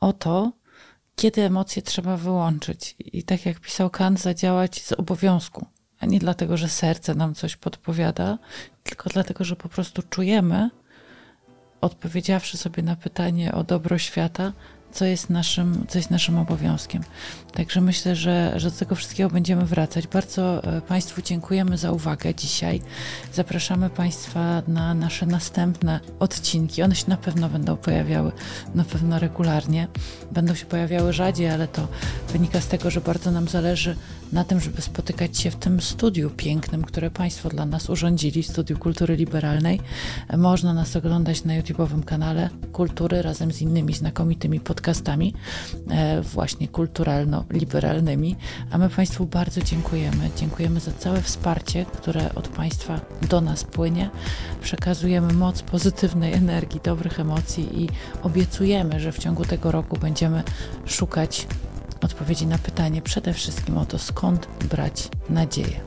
o 0.00 0.12
to, 0.12 0.52
kiedy 1.16 1.42
emocje 1.42 1.82
trzeba 1.82 2.16
wyłączyć. 2.16 2.96
I 2.98 3.22
tak 3.22 3.46
jak 3.46 3.60
pisał 3.60 3.90
Kant, 3.90 4.20
zadziałać 4.20 4.82
z 4.82 4.92
obowiązku, 4.92 5.66
a 6.00 6.06
nie 6.06 6.18
dlatego, 6.18 6.56
że 6.56 6.68
serce 6.68 7.14
nam 7.14 7.34
coś 7.34 7.56
podpowiada, 7.56 8.38
tylko 8.82 9.10
dlatego, 9.10 9.44
że 9.44 9.56
po 9.56 9.68
prostu 9.68 10.02
czujemy, 10.02 10.70
odpowiedziawszy 11.80 12.56
sobie 12.56 12.82
na 12.82 12.96
pytanie 12.96 13.52
o 13.52 13.64
dobro 13.64 13.98
świata, 13.98 14.52
co 14.92 15.04
jest 15.04 15.30
naszym, 15.30 15.84
co 15.88 15.98
jest 15.98 16.10
naszym 16.10 16.38
obowiązkiem. 16.38 17.02
Także 17.52 17.80
myślę, 17.80 18.16
że, 18.16 18.52
że 18.56 18.70
do 18.70 18.76
tego 18.76 18.94
wszystkiego 18.94 19.30
będziemy 19.30 19.66
wracać. 19.66 20.06
Bardzo 20.06 20.64
e, 20.64 20.80
Państwu 20.80 21.22
dziękujemy 21.22 21.78
za 21.78 21.92
uwagę 21.92 22.34
dzisiaj. 22.34 22.82
Zapraszamy 23.32 23.90
Państwa 23.90 24.62
na 24.68 24.94
nasze 24.94 25.26
następne 25.26 26.00
odcinki. 26.18 26.82
One 26.82 26.94
się 26.94 27.04
na 27.08 27.16
pewno 27.16 27.48
będą 27.48 27.76
pojawiały, 27.76 28.32
na 28.74 28.84
pewno 28.84 29.18
regularnie. 29.18 29.88
Będą 30.32 30.54
się 30.54 30.66
pojawiały 30.66 31.12
rzadziej, 31.12 31.48
ale 31.48 31.68
to 31.68 31.88
wynika 32.32 32.60
z 32.60 32.66
tego, 32.66 32.90
że 32.90 33.00
bardzo 33.00 33.30
nam 33.30 33.48
zależy 33.48 33.96
na 34.32 34.44
tym, 34.44 34.60
żeby 34.60 34.82
spotykać 34.82 35.38
się 35.38 35.50
w 35.50 35.56
tym 35.56 35.80
studiu 35.80 36.30
pięknym, 36.30 36.84
które 36.84 37.10
Państwo 37.10 37.48
dla 37.48 37.66
nas 37.66 37.90
urządzili, 37.90 38.42
Studiu 38.42 38.78
Kultury 38.78 39.16
Liberalnej. 39.16 39.80
Można 40.36 40.74
nas 40.74 40.96
oglądać 40.96 41.44
na 41.44 41.60
YouTube'owym 41.60 42.04
kanale 42.04 42.50
Kultury 42.72 43.22
razem 43.22 43.52
z 43.52 43.60
innymi 43.60 43.94
znakomitymi 43.94 44.60
podcastami, 44.60 45.34
e, 45.90 46.22
właśnie 46.22 46.68
kulturalno-liberalnymi. 46.68 48.36
A 48.70 48.78
my 48.78 48.88
Państwu 48.88 49.26
bardzo 49.26 49.62
dziękujemy. 49.62 50.30
Dziękujemy 50.36 50.80
za 50.80 50.92
całe 50.92 51.22
wsparcie, 51.22 51.84
które 51.84 52.34
od 52.34 52.48
Państwa 52.48 53.00
do 53.28 53.40
nas 53.40 53.64
płynie. 53.64 54.10
Przekazujemy 54.62 55.32
moc 55.32 55.62
pozytywnej 55.62 56.32
energii, 56.32 56.80
dobrych 56.84 57.20
emocji 57.20 57.82
i 57.82 57.88
obiecujemy, 58.22 59.00
że 59.00 59.12
w 59.12 59.18
ciągu 59.18 59.44
tego 59.44 59.72
roku 59.72 59.98
będziemy 59.98 60.42
szukać 60.86 61.46
odpowiedzi 62.02 62.46
na 62.46 62.58
pytanie 62.58 63.02
przede 63.02 63.32
wszystkim 63.32 63.78
o 63.78 63.86
to, 63.86 63.98
skąd 63.98 64.48
brać 64.70 65.08
nadzieję. 65.30 65.80